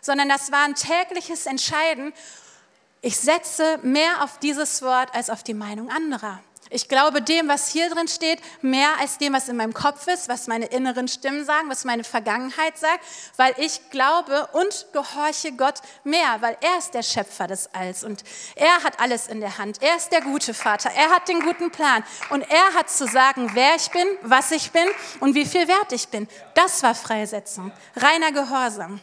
[0.02, 2.14] sondern das war ein tägliches Entscheiden.
[3.02, 6.40] Ich setze mehr auf dieses Wort als auf die Meinung anderer.
[6.74, 10.30] Ich glaube dem, was hier drin steht, mehr als dem, was in meinem Kopf ist,
[10.30, 13.04] was meine inneren Stimmen sagen, was meine Vergangenheit sagt,
[13.36, 18.24] weil ich glaube und gehorche Gott mehr, weil er ist der Schöpfer des Alls und
[18.56, 19.82] er hat alles in der Hand.
[19.82, 23.52] Er ist der gute Vater, er hat den guten Plan und er hat zu sagen,
[23.54, 24.88] wer ich bin, was ich bin
[25.20, 26.26] und wie viel wert ich bin.
[26.54, 29.02] Das war Freisetzung, reiner Gehorsam.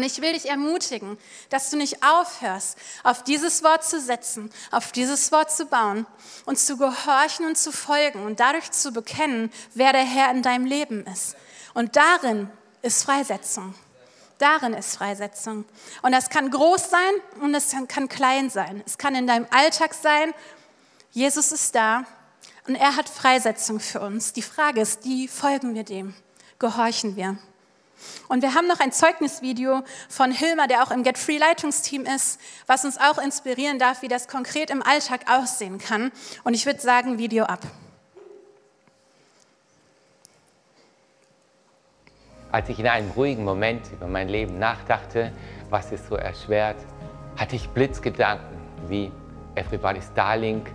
[0.00, 1.18] Und ich will dich ermutigen,
[1.50, 6.06] dass du nicht aufhörst, auf dieses Wort zu setzen, auf dieses Wort zu bauen
[6.46, 10.64] und zu gehorchen und zu folgen und dadurch zu bekennen, wer der Herr in deinem
[10.64, 11.36] Leben ist.
[11.74, 12.48] Und darin
[12.80, 13.74] ist Freisetzung.
[14.38, 15.66] Darin ist Freisetzung.
[16.00, 18.82] Und das kann groß sein und es kann klein sein.
[18.86, 20.32] Es kann in deinem Alltag sein.
[21.10, 22.06] Jesus ist da
[22.66, 24.32] und er hat Freisetzung für uns.
[24.32, 26.14] Die Frage ist, die folgen wir dem?
[26.58, 27.36] Gehorchen wir?
[28.28, 32.40] Und wir haben noch ein Zeugnisvideo von Hilmar, der auch im Get Free Leitungsteam ist,
[32.66, 36.12] was uns auch inspirieren darf, wie das konkret im Alltag aussehen kann.
[36.44, 37.60] Und ich würde sagen, Video ab.
[42.52, 45.32] Als ich in einem ruhigen Moment über mein Leben nachdachte,
[45.68, 46.76] was es so erschwert,
[47.36, 48.58] hatte ich Blitzgedanken
[48.88, 49.12] wie
[49.54, 50.66] Everybody's Darling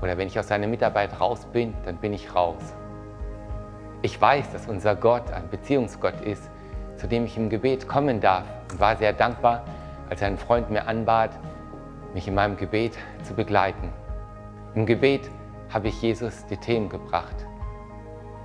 [0.00, 2.74] oder wenn ich aus seiner Mitarbeit raus bin, dann bin ich raus.
[4.04, 6.50] Ich weiß, dass unser Gott ein Beziehungsgott ist,
[6.98, 9.64] zu dem ich im Gebet kommen darf und war sehr dankbar,
[10.10, 11.30] als ein Freund mir anbat,
[12.12, 13.88] mich in meinem Gebet zu begleiten.
[14.74, 15.30] Im Gebet
[15.72, 17.34] habe ich Jesus die Themen gebracht.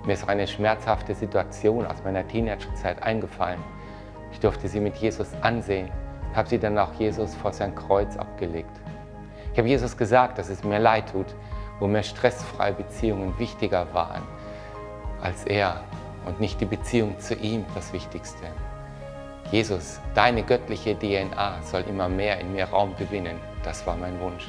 [0.05, 3.59] Mir ist auch eine schmerzhafte Situation aus meiner Teenagerzeit eingefallen.
[4.31, 5.89] Ich durfte sie mit Jesus ansehen
[6.29, 8.79] und habe sie dann auch Jesus vor sein Kreuz abgelegt.
[9.51, 11.35] Ich habe Jesus gesagt, dass es mir leid tut,
[11.81, 14.23] wo mir stressfreie Beziehungen wichtiger waren
[15.21, 15.83] als er
[16.25, 18.45] und nicht die Beziehung zu ihm das Wichtigste.
[19.51, 23.39] Jesus, deine göttliche DNA soll immer mehr in mir Raum gewinnen.
[23.63, 24.47] Das war mein Wunsch.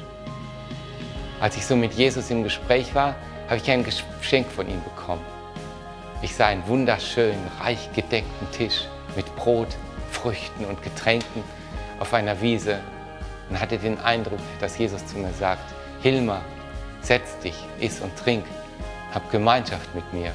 [1.39, 3.15] Als ich so mit Jesus im Gespräch war,
[3.47, 5.25] habe ich ein Geschenk von ihm bekommen.
[6.21, 9.75] Ich sah einen wunderschönen, reich gedeckten Tisch mit Brot,
[10.11, 11.43] Früchten und Getränken
[11.99, 12.79] auf einer Wiese
[13.49, 15.63] und hatte den Eindruck, dass Jesus zu mir sagt,
[16.03, 16.41] Hilma,
[17.01, 18.45] setz dich, iss und trink,
[19.13, 20.31] hab Gemeinschaft mit mir.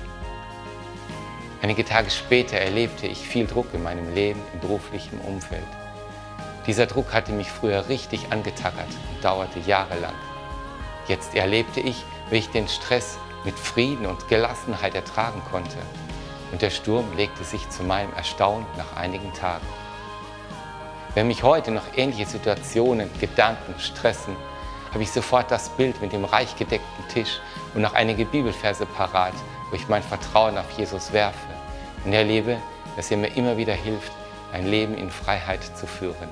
[1.67, 5.67] Einige Tage später erlebte ich viel Druck in meinem Leben im beruflichen Umfeld.
[6.65, 10.15] Dieser Druck hatte mich früher richtig angetackert und dauerte jahrelang.
[11.09, 15.77] Jetzt erlebte ich, wie ich den Stress mit Frieden und Gelassenheit ertragen konnte.
[16.53, 19.67] Und der Sturm legte sich zu meinem Erstaunen nach einigen Tagen.
[21.15, 24.37] Wenn mich heute noch ähnliche Situationen, Gedanken stressen,
[24.93, 27.41] habe ich sofort das Bild mit dem reich gedeckten Tisch
[27.75, 29.35] und noch einige Bibelverse parat,
[29.71, 31.56] wo ich mein Vertrauen auf Jesus werfe
[32.07, 32.59] und erlebe,
[32.95, 34.13] dass er mir immer wieder hilft,
[34.53, 36.29] ein Leben in Freiheit zu führen.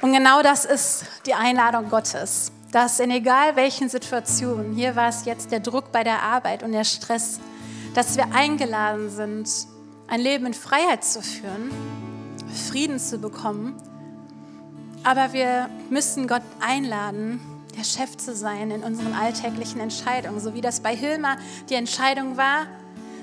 [0.00, 5.26] Und genau das ist die Einladung Gottes, dass in egal welchen Situationen, hier war es
[5.26, 7.38] jetzt der Druck bei der Arbeit und der Stress,
[7.94, 9.48] dass wir eingeladen sind,
[10.08, 11.70] ein Leben in Freiheit zu führen,
[12.70, 13.76] Frieden zu bekommen
[15.02, 17.40] aber wir müssen Gott einladen,
[17.72, 21.36] der Chef zu sein in unseren alltäglichen Entscheidungen, so wie das bei Hilma
[21.68, 22.66] die Entscheidung war,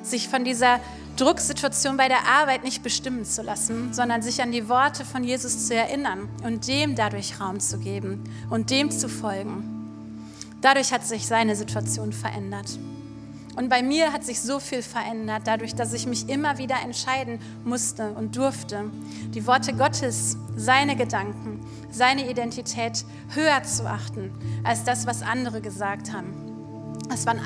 [0.04, 0.80] sich von dieser
[1.18, 5.68] Drucksituation bei der Arbeit nicht bestimmen zu lassen, sondern sich an die Worte von Jesus
[5.68, 9.74] zu erinnern und dem dadurch Raum zu geben und dem zu folgen.
[10.62, 12.78] Dadurch hat sich seine Situation verändert.
[13.58, 17.40] Und bei mir hat sich so viel verändert, dadurch, dass ich mich immer wieder entscheiden
[17.66, 18.92] musste und durfte,
[19.34, 24.30] die Worte Gottes, seine Gedanken, seine Identität höher zu achten
[24.64, 26.36] als das, was andere gesagt haben,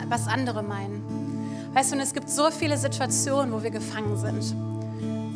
[0.10, 1.02] was andere meinen.
[1.74, 4.54] Weißt du, und es gibt so viele Situationen, wo wir gefangen sind.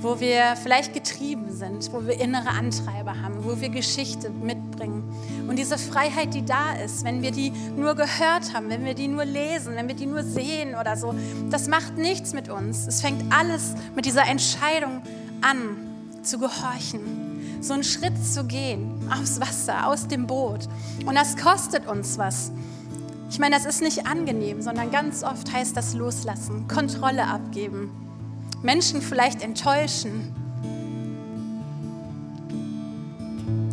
[0.06, 4.30] wo wir vielleicht getrieben sind, wo wir innere Antreiber haben, wo wir Geschichte
[4.76, 5.04] mitbringen.
[5.48, 9.08] Und diese Freiheit, die da ist, wenn wir die nur gehört haben, wenn wir die
[9.08, 11.16] nur lesen, wenn wir die nur sehen oder so,
[11.50, 12.88] das macht nichts mit uns.
[12.88, 15.02] Es fängt alles mit dieser Entscheidung
[15.42, 15.78] an,
[16.24, 20.68] zu gehorchen, so einen Schritt zu gehen aufs Wasser, aus dem Boot.
[21.06, 22.52] Und das kostet uns was.
[23.30, 27.92] Ich meine, das ist nicht angenehm, sondern ganz oft heißt das loslassen, Kontrolle abgeben.
[28.64, 30.34] Menschen vielleicht enttäuschen.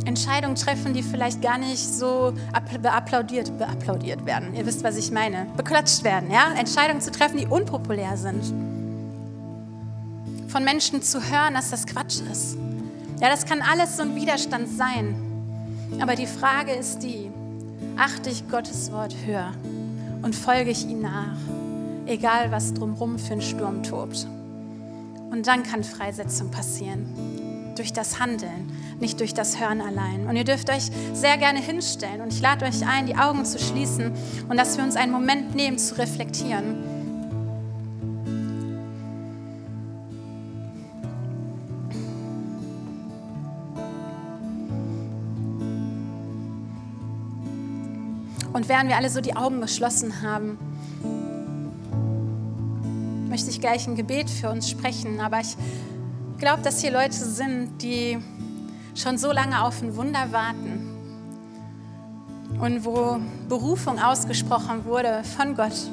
[0.06, 2.32] Entscheidungen treffen, die vielleicht gar nicht so
[2.80, 4.54] beapplaudiert, beapplaudiert werden.
[4.54, 5.46] Ihr wisst, was ich meine.
[5.56, 6.52] Beklatscht werden, ja?
[6.52, 8.42] Entscheidungen zu treffen, die unpopulär sind.
[10.48, 12.56] Von Menschen zu hören, dass das Quatsch ist.
[13.20, 15.14] Ja, das kann alles so ein Widerstand sein.
[16.00, 17.30] Aber die Frage ist die,
[17.96, 19.52] achte ich Gottes Wort höher
[20.22, 21.36] und folge ich ihm nach,
[22.06, 24.26] egal was drumherum für ein Sturm tobt.
[25.30, 27.06] Und dann kann Freisetzung passieren.
[27.76, 28.70] Durch das Handeln,
[29.02, 30.26] nicht durch das Hören allein.
[30.26, 32.22] Und ihr dürft euch sehr gerne hinstellen.
[32.22, 34.12] Und ich lade euch ein, die Augen zu schließen
[34.48, 36.76] und dass wir uns einen Moment nehmen, zu reflektieren.
[48.52, 50.58] Und während wir alle so die Augen geschlossen haben,
[53.28, 55.20] möchte ich gleich ein Gebet für uns sprechen.
[55.20, 55.56] Aber ich
[56.38, 58.18] glaube, dass hier Leute sind, die
[58.94, 60.88] schon so lange auf ein Wunder warten.
[62.60, 65.90] Und wo Berufung ausgesprochen wurde von Gott,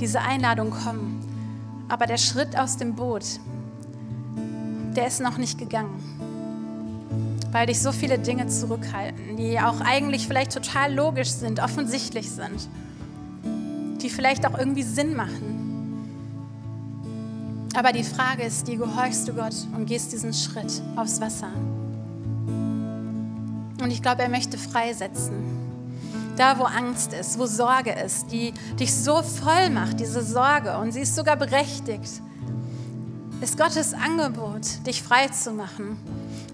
[0.00, 1.22] diese Einladung kommen.
[1.88, 3.24] Aber der Schritt aus dem Boot,
[4.96, 6.02] der ist noch nicht gegangen.
[7.52, 12.68] Weil dich so viele Dinge zurückhalten, die auch eigentlich vielleicht total logisch sind, offensichtlich sind,
[14.02, 15.56] die vielleicht auch irgendwie Sinn machen.
[17.74, 21.50] Aber die Frage ist die, gehorchst du Gott und gehst diesen Schritt aufs Wasser?
[23.86, 25.44] Und ich glaube, er möchte freisetzen.
[26.36, 30.90] Da, wo Angst ist, wo Sorge ist, die dich so voll macht, diese Sorge, und
[30.90, 32.20] sie ist sogar berechtigt,
[33.40, 35.98] ist Gottes Angebot, dich frei zu machen.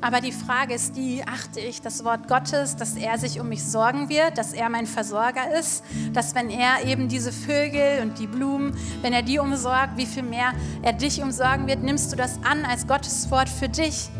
[0.02, 3.64] Aber die Frage ist die, achte ich das Wort Gottes, dass er sich um mich
[3.64, 8.26] sorgen wird, dass er mein Versorger ist, dass wenn er eben diese Vögel und die
[8.26, 12.38] Blumen, wenn er die umsorgt, wie viel mehr er dich umsorgen wird, nimmst du das
[12.44, 14.10] an als Gottes Wort für dich,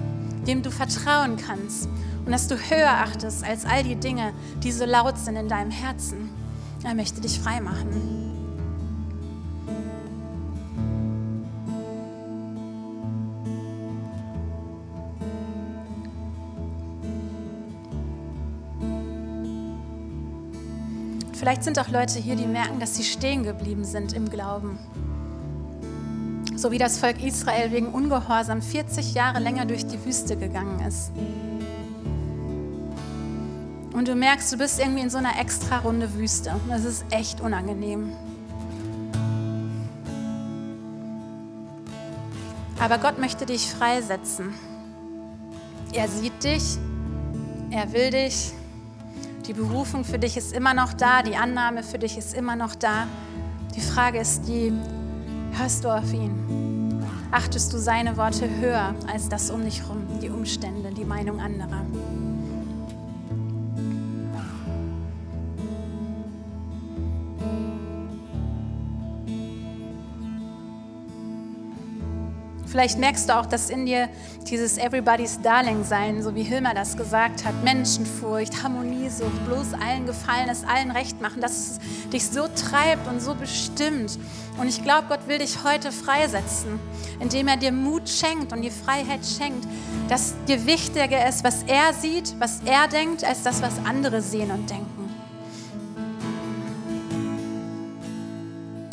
[0.47, 1.91] dem du vertrauen kannst
[2.25, 4.33] und dass du höher achtest als all die Dinge,
[4.63, 6.31] die so laut sind in deinem Herzen.
[6.85, 8.33] Er möchte dich frei machen.
[21.43, 24.79] Vielleicht sind auch Leute hier, die merken, dass sie stehen geblieben sind im Glauben.
[26.55, 31.11] So wie das Volk Israel wegen Ungehorsam 40 Jahre länger durch die Wüste gegangen ist.
[33.93, 36.55] Und du merkst, du bist irgendwie in so einer extra runde Wüste.
[36.69, 38.13] Das ist echt unangenehm.
[42.81, 44.55] Aber Gott möchte dich freisetzen.
[45.93, 46.79] Er sieht dich,
[47.71, 48.53] er will dich
[49.47, 52.77] die Berufung für dich ist immer noch da, die Annahme für dich ist immer noch
[52.77, 53.09] da.
[53.75, 54.73] Die Frage ist die,
[55.59, 57.03] hörst du auf ihn?
[57.33, 61.85] Achtest du seine Worte höher als das um dich herum, die Umstände, die Meinung anderer?
[72.73, 74.09] Vielleicht merkst du auch, dass in dir
[74.49, 80.49] dieses Everybody's Darling sein, so wie Hilma das gesagt hat, Menschenfurcht, Harmoniesucht, bloß allen gefallen,
[80.49, 84.19] es allen recht machen, dass es dich so treibt und so bestimmt.
[84.59, 86.81] Und ich glaube, Gott will dich heute freisetzen,
[87.21, 89.69] indem er dir Mut schenkt und dir Freiheit schenkt,
[90.09, 94.51] dass dir wichtiger ist, was er sieht, was er denkt, als das, was andere sehen
[94.51, 95.02] und denken.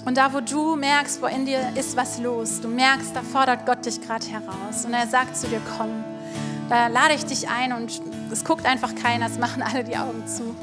[0.10, 3.68] Und da, wo du merkst, wo in dir ist was los, du merkst, da fordert
[3.68, 4.84] Gott dich gerade heraus.
[4.84, 6.04] Und er sagt zu dir, komm,
[6.68, 10.26] da lade ich dich ein und es guckt einfach keiner, es machen alle die Augen
[10.26, 10.56] zu,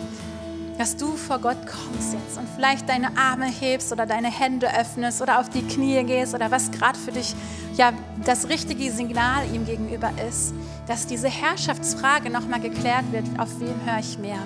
[0.78, 5.22] dass du vor Gott kommst jetzt und vielleicht deine Arme hebst oder deine Hände öffnest
[5.22, 7.32] oder auf die Knie gehst oder was gerade für dich
[7.76, 7.92] ja
[8.24, 10.54] das richtige Signal ihm gegenüber ist,
[10.88, 14.42] dass diese Herrschaftsfrage nochmal geklärt wird, auf wen höre ich mehr.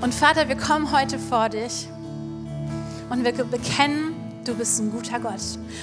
[0.00, 1.88] Und Vater, wir kommen heute vor dich
[3.10, 5.40] und wir bekennen, du bist ein guter Gott.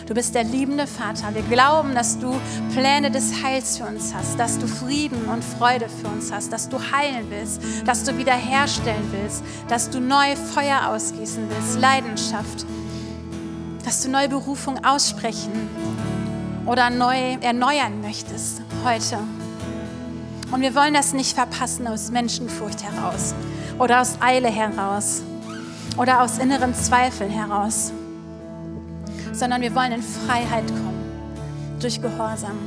[0.07, 1.35] Du bist der liebende Vater.
[1.35, 2.33] Wir glauben, dass du
[2.73, 6.69] Pläne des Heils für uns hast, dass du Frieden und Freude für uns hast, dass
[6.69, 12.65] du heilen willst, dass du wiederherstellen willst, dass du neue Feuer ausgießen willst, Leidenschaft,
[13.83, 15.69] dass du neue Berufung aussprechen
[16.65, 19.19] oder neu erneuern möchtest heute.
[20.51, 23.35] Und wir wollen das nicht verpassen aus Menschenfurcht heraus
[23.79, 25.21] oder aus Eile heraus
[25.97, 27.91] oder aus inneren Zweifeln heraus,
[29.33, 30.97] sondern wir wollen in Freiheit kommen
[31.79, 32.57] durch Gehorsam.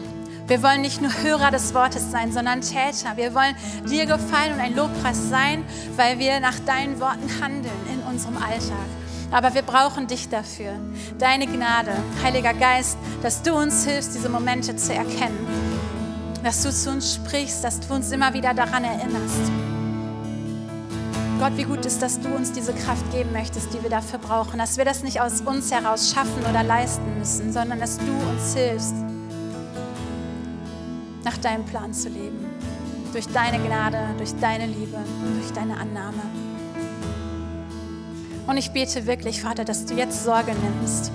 [0.46, 3.16] Wir wollen nicht nur Hörer des Wortes sein, sondern Täter.
[3.16, 3.54] Wir wollen
[3.88, 5.64] dir gefallen und ein Lobpreis sein,
[5.94, 8.76] weil wir nach deinen Worten handeln in unserem Alltag.
[9.30, 10.72] Aber wir brauchen dich dafür.
[11.18, 11.92] Deine Gnade,
[12.24, 15.46] Heiliger Geist, dass du uns hilfst, diese Momente zu erkennen.
[16.42, 19.69] Dass du zu uns sprichst, dass du uns immer wieder daran erinnerst.
[21.40, 24.58] Gott, wie gut ist, dass du uns diese Kraft geben möchtest, die wir dafür brauchen.
[24.58, 28.54] Dass wir das nicht aus uns heraus schaffen oder leisten müssen, sondern dass du uns
[28.54, 28.94] hilfst,
[31.24, 32.44] nach deinem Plan zu leben.
[33.14, 34.98] Durch deine Gnade, durch deine Liebe
[35.40, 36.20] durch deine Annahme.
[38.46, 41.10] Und ich bete wirklich, Vater, dass du jetzt Sorge nimmst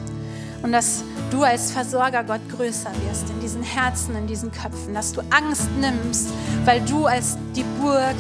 [0.64, 5.14] und dass du als Versorger Gott größer wirst in diesen Herzen, in diesen Köpfen, dass
[5.14, 6.30] du Angst nimmst,
[6.66, 8.16] weil du als die Burg,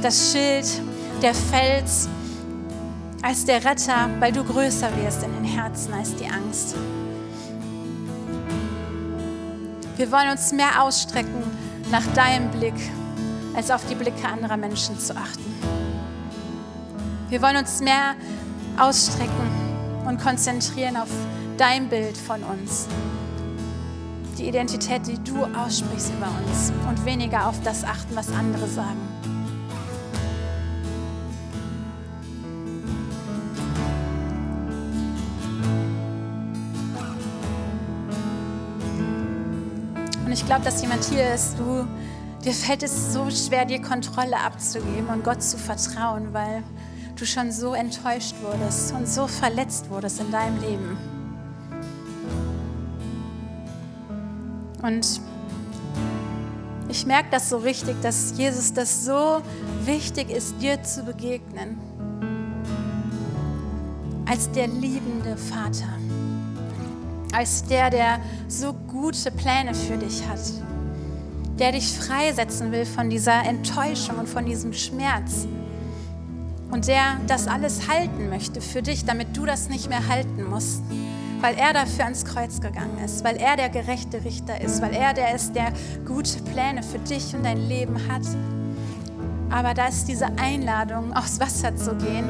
[0.00, 0.80] das Schild,
[1.22, 2.08] der Fels,
[3.22, 6.74] als der Retter, weil du größer wirst in den Herzen als die Angst.
[9.96, 11.44] Wir wollen uns mehr ausstrecken
[11.92, 12.74] nach deinem Blick,
[13.54, 15.44] als auf die Blicke anderer Menschen zu achten.
[17.28, 18.14] Wir wollen uns mehr
[18.76, 21.08] ausstrecken und konzentrieren auf
[21.56, 22.88] dein Bild von uns.
[24.38, 29.11] Die Identität, die du aussprichst über uns und weniger auf das achten, was andere sagen.
[40.32, 41.86] Und ich glaube, dass jemand hier ist, du,
[42.42, 46.62] dir fällt es so schwer, dir Kontrolle abzugeben und Gott zu vertrauen, weil
[47.16, 50.96] du schon so enttäuscht wurdest und so verletzt wurdest in deinem Leben.
[54.80, 55.20] Und
[56.88, 59.42] ich merke das so richtig, dass Jesus das so
[59.84, 61.78] wichtig ist, dir zu begegnen.
[64.24, 65.98] Als der liebende Vater.
[67.32, 70.40] Als der, der so gute Pläne für dich hat.
[71.58, 75.46] Der dich freisetzen will von dieser Enttäuschung und von diesem Schmerz
[76.72, 80.82] und der das alles halten möchte für dich, damit du das nicht mehr halten musst.
[81.40, 85.12] Weil er dafür ans Kreuz gegangen ist, weil er der gerechte Richter ist, weil er
[85.12, 85.72] der ist, der
[86.06, 88.22] gute Pläne für dich und dein Leben hat.
[89.50, 92.24] Aber da ist diese Einladung, aufs Wasser zu gehen,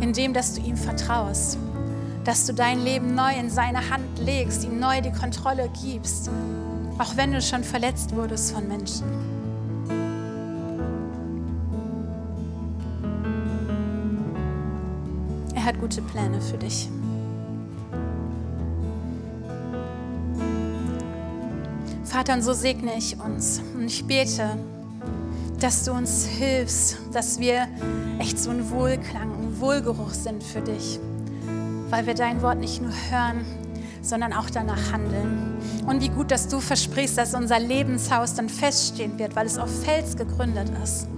[0.00, 1.58] indem dass du ihm vertraust,
[2.26, 6.28] dass du dein Leben neu in seine Hand legst, ihm neu die Kontrolle gibst,
[6.98, 9.04] auch wenn du schon verletzt wurdest von Menschen.
[15.66, 16.88] hat gute Pläne für dich.
[22.04, 23.60] Vater, und so segne ich uns.
[23.74, 24.56] Und ich bete,
[25.58, 27.66] dass du uns hilfst, dass wir
[28.20, 31.00] echt so ein Wohlklang, ein Wohlgeruch sind für dich.
[31.88, 33.44] Weil wir dein Wort nicht nur hören,
[34.02, 35.56] sondern auch danach handeln.
[35.86, 39.70] Und wie gut, dass du versprichst, dass unser Lebenshaus dann feststehen wird, weil es auf
[39.84, 41.08] Fels gegründet ist.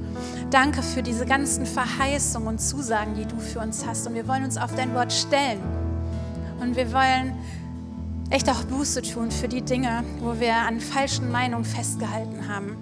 [0.51, 4.07] Danke für diese ganzen Verheißungen und Zusagen, die du für uns hast.
[4.07, 5.61] Und wir wollen uns auf dein Wort stellen.
[6.61, 7.35] Und wir wollen
[8.31, 12.77] echt auch Buße tun für die Dinge, wo wir an falschen Meinungen festgehalten haben.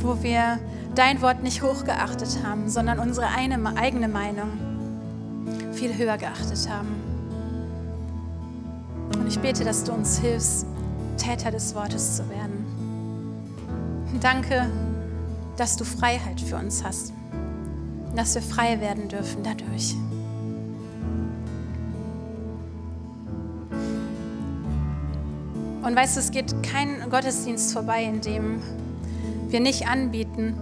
[0.00, 0.58] Wo wir
[0.94, 4.69] dein Wort nicht hochgeachtet haben, sondern unsere eigene Meinung
[5.72, 6.88] viel höher geachtet haben.
[9.14, 10.66] Und ich bete, dass du uns hilfst,
[11.16, 12.64] Täter des Wortes zu werden.
[14.20, 14.66] Danke
[15.60, 17.12] dass du Freiheit für uns hast,
[18.16, 19.94] dass wir frei werden dürfen dadurch.
[25.82, 28.62] Und weißt du, es geht kein Gottesdienst vorbei, in dem
[29.50, 30.54] wir nicht anbieten,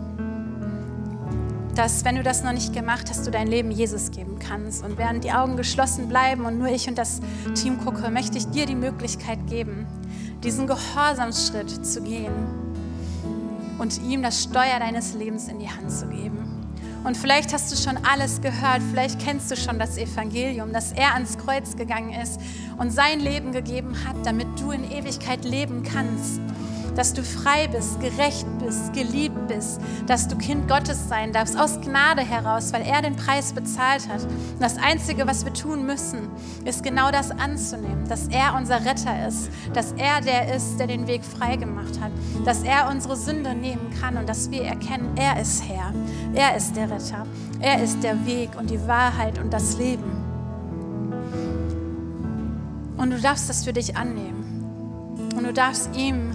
[1.78, 4.84] dass, wenn du das noch nicht gemacht hast, du dein Leben Jesus geben kannst.
[4.84, 7.20] Und während die Augen geschlossen bleiben und nur ich und das
[7.54, 9.86] Team gucke, möchte ich dir die Möglichkeit geben,
[10.42, 12.32] diesen Gehorsamsschritt zu gehen
[13.78, 16.66] und ihm das Steuer deines Lebens in die Hand zu geben.
[17.04, 21.14] Und vielleicht hast du schon alles gehört, vielleicht kennst du schon das Evangelium, dass er
[21.14, 22.40] ans Kreuz gegangen ist
[22.76, 26.40] und sein Leben gegeben hat, damit du in Ewigkeit leben kannst
[26.98, 31.80] dass du frei bist, gerecht bist, geliebt bist, dass du Kind Gottes sein darfst, aus
[31.80, 34.24] Gnade heraus, weil er den Preis bezahlt hat.
[34.24, 36.28] Und das Einzige, was wir tun müssen,
[36.64, 41.06] ist genau das anzunehmen, dass er unser Retter ist, dass er der ist, der den
[41.06, 42.10] Weg frei gemacht hat,
[42.44, 45.94] dass er unsere Sünde nehmen kann und dass wir erkennen, er ist Herr,
[46.34, 47.24] er ist der Retter,
[47.60, 50.24] er ist der Weg und die Wahrheit und das Leben.
[52.96, 54.34] Und du darfst das für dich annehmen.
[55.36, 56.32] Und du darfst ihm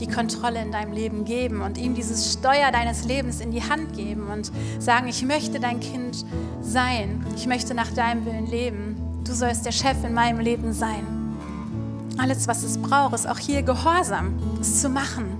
[0.00, 3.94] die Kontrolle in deinem Leben geben und ihm dieses Steuer deines Lebens in die Hand
[3.94, 6.24] geben und sagen, ich möchte dein Kind
[6.60, 7.24] sein.
[7.36, 8.96] Ich möchte nach deinem Willen leben.
[9.24, 11.06] Du sollst der Chef in meinem Leben sein.
[12.18, 15.36] Alles, was es braucht, ist auch hier Gehorsam, es zu machen,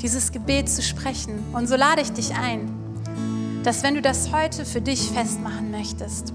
[0.00, 1.34] dieses Gebet zu sprechen.
[1.52, 2.70] Und so lade ich dich ein,
[3.64, 6.32] dass wenn du das heute für dich festmachen möchtest,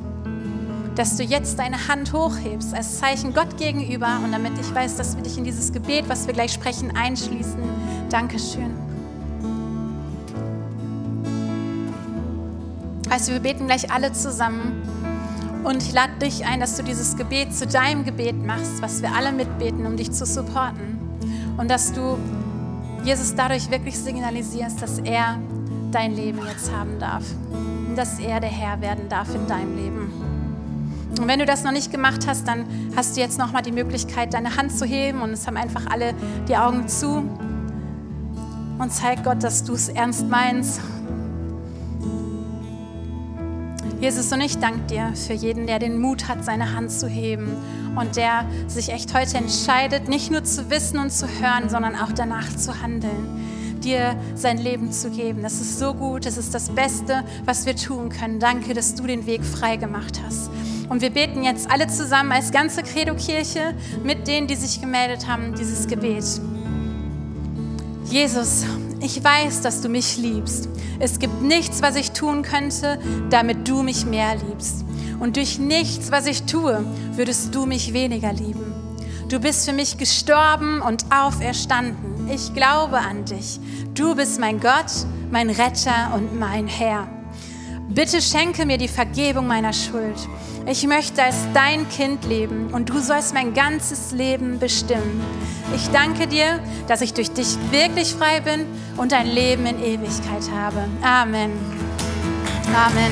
[0.96, 5.16] dass du jetzt deine Hand hochhebst als Zeichen Gott gegenüber und damit ich weiß, dass
[5.16, 7.62] wir dich in dieses Gebet, was wir gleich sprechen, einschließen.
[8.10, 8.74] Dankeschön.
[13.10, 14.82] Also wir beten gleich alle zusammen
[15.64, 19.14] und ich lade dich ein, dass du dieses Gebet zu deinem Gebet machst, was wir
[19.14, 21.00] alle mitbeten, um dich zu supporten.
[21.58, 22.18] Und dass du
[23.04, 25.40] Jesus dadurch wirklich signalisierst, dass er
[25.92, 27.24] dein Leben jetzt haben darf.
[27.88, 30.25] Und dass er der Herr werden darf in deinem Leben.
[31.20, 34.34] Und wenn du das noch nicht gemacht hast, dann hast du jetzt nochmal die Möglichkeit,
[34.34, 36.14] deine Hand zu heben und es haben einfach alle
[36.48, 37.24] die Augen zu.
[38.78, 40.82] Und zeig Gott, dass du es ernst meinst.
[44.02, 47.56] Jesus, und ich danke dir für jeden, der den Mut hat, seine Hand zu heben
[47.96, 52.12] und der sich echt heute entscheidet, nicht nur zu wissen und zu hören, sondern auch
[52.12, 55.44] danach zu handeln, dir sein Leben zu geben.
[55.44, 58.40] Das ist so gut, das ist das Beste, was wir tun können.
[58.40, 60.50] Danke, dass du den Weg frei gemacht hast.
[60.90, 63.74] Und wir beten jetzt alle zusammen als ganze Credo-Kirche
[64.04, 66.24] mit denen, die sich gemeldet haben, dieses Gebet.
[68.06, 68.64] Jesus,
[69.02, 70.70] ich weiß, dass du mich liebst.
[71.00, 74.86] Es gibt nichts, was ich tun könnte, damit du mich mehr liebst.
[75.20, 78.74] Und durch nichts, was ich tue, würdest du mich weniger lieben.
[79.28, 82.30] Du bist für mich gestorben und auferstanden.
[82.30, 83.60] Ich glaube an dich.
[83.96, 84.92] Du bist mein Gott,
[85.32, 87.08] mein Retter und mein Herr.
[87.88, 90.18] Bitte schenke mir die Vergebung meiner Schuld
[90.68, 95.24] ich möchte als dein Kind leben und du sollst mein ganzes Leben bestimmen.
[95.76, 98.66] Ich danke dir, dass ich durch dich wirklich frei bin
[98.98, 100.86] und ein Leben in Ewigkeit habe.
[101.04, 101.52] Amen.
[102.74, 103.12] Amen.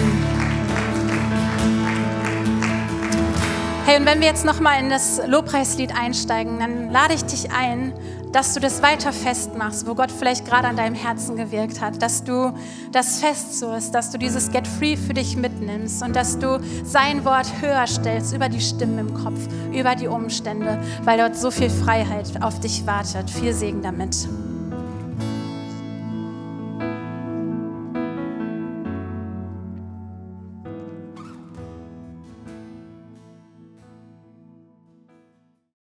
[3.85, 7.93] Hey, und wenn wir jetzt nochmal in das Lobpreislied einsteigen, dann lade ich dich ein,
[8.33, 12.23] dass du das weiter festmachst, wo Gott vielleicht gerade an deinem Herzen gewirkt hat, dass
[12.23, 12.53] du
[12.91, 17.47] das festsuchst, dass du dieses Get Free für dich mitnimmst und dass du sein Wort
[17.61, 19.39] höher stellst über die Stimmen im Kopf,
[19.71, 23.29] über die Umstände, weil dort so viel Freiheit auf dich wartet.
[23.29, 24.27] Viel Segen damit.